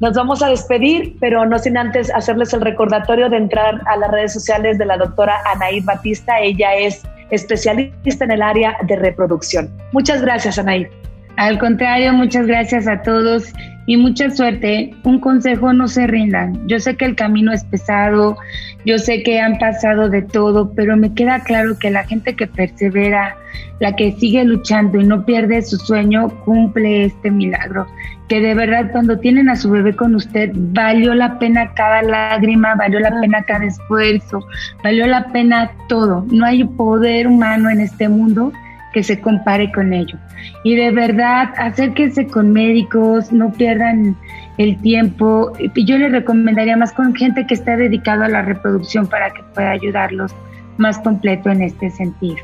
nos 0.01 0.15
vamos 0.15 0.43
a 0.43 0.49
despedir, 0.49 1.17
pero 1.21 1.45
no 1.45 1.59
sin 1.59 1.77
antes 1.77 2.13
hacerles 2.15 2.55
el 2.55 2.63
recordatorio 2.63 3.29
de 3.29 3.37
entrar 3.37 3.81
a 3.87 3.97
las 3.97 4.11
redes 4.11 4.33
sociales 4.33 4.79
de 4.79 4.87
la 4.87 4.97
doctora 4.97 5.37
Anaís 5.55 5.85
Batista. 5.85 6.41
Ella 6.41 6.75
es 6.75 7.03
especialista 7.31 8.25
en 8.25 8.31
el 8.31 8.43
área 8.43 8.77
de 8.87 8.97
reproducción. 8.97 9.71
Muchas 9.93 10.23
gracias, 10.23 10.59
Anaís. 10.59 10.89
Al 11.37 11.59
contrario, 11.59 12.13
muchas 12.13 12.47
gracias 12.47 12.89
a 12.89 13.03
todos 13.03 13.53
y 13.87 13.97
mucha 13.97 14.31
suerte. 14.31 14.95
Un 15.05 15.21
consejo, 15.21 15.73
no 15.73 15.89
se 15.89 16.07
rindan. 16.07 16.67
Yo 16.67 16.81
sé 16.81 16.97
que 16.97 17.05
el 17.05 17.17
camino 17.17 17.53
es 17.53 17.65
pesado, 17.65 18.37
yo 18.85 18.99
sé 18.99 19.23
que 19.23 19.41
han 19.41 19.59
pasado 19.59 20.09
de 20.09 20.23
todo, 20.23 20.73
pero 20.75 20.97
me 20.97 21.15
queda 21.15 21.41
claro 21.41 21.79
que 21.79 21.91
la 21.91 22.05
gente 22.05 22.35
que 22.37 22.47
persevera, 22.47 23.37
la 23.81 23.97
que 23.97 24.13
sigue 24.13 24.45
luchando 24.45 25.01
y 25.01 25.05
no 25.05 25.25
pierde 25.25 25.63
su 25.63 25.77
sueño, 25.77 26.29
cumple 26.45 27.07
este 27.07 27.31
milagro. 27.31 27.87
Que 28.29 28.41
de 28.41 28.55
verdad 28.55 28.91
cuando 28.91 29.19
tienen 29.19 29.51
a 29.51 29.57
su 29.57 29.71
bebé 29.71 29.95
con 29.95 30.15
usted, 30.15 30.51
valió 30.55 31.15
la 31.15 31.39
pena 31.39 31.73
cada 31.75 32.03
lágrima, 32.03 32.75
valió 32.75 33.01
la 33.01 33.21
pena 33.21 33.43
cada 33.43 33.67
esfuerzo, 33.67 34.47
valió 34.83 35.07
la 35.07 35.27
pena 35.33 35.71
todo. 35.89 36.27
No 36.31 36.47
hay 36.47 36.65
poder 36.65 37.27
humano 37.27 37.69
en 37.69 37.81
este 37.81 38.09
mundo 38.09 38.53
que 38.95 39.03
se 39.03 39.21
compare 39.21 39.71
con 39.73 39.93
ello. 39.93 40.17
Y 40.63 40.77
de 40.77 40.93
verdad, 40.93 41.53
acérquense 41.59 42.29
con 42.29 42.53
médicos, 42.53 43.33
no 43.33 43.53
pierdan 43.53 44.17
el 44.57 44.81
tiempo. 44.81 45.53
Yo 45.75 45.99
les 45.99 46.13
recomendaría 46.13 46.77
más 46.77 46.93
con 46.93 47.15
gente 47.15 47.47
que 47.47 47.55
está 47.55 47.77
dedicada 47.77 48.27
a 48.27 48.29
la 48.29 48.43
reproducción 48.43 49.09
para 49.09 49.31
que 49.35 49.43
pueda 49.53 49.73
ayudarlos 49.73 50.33
más 50.79 50.99
completo 50.99 51.51
en 51.51 51.63
este 51.63 51.91
sentido. 51.91 52.39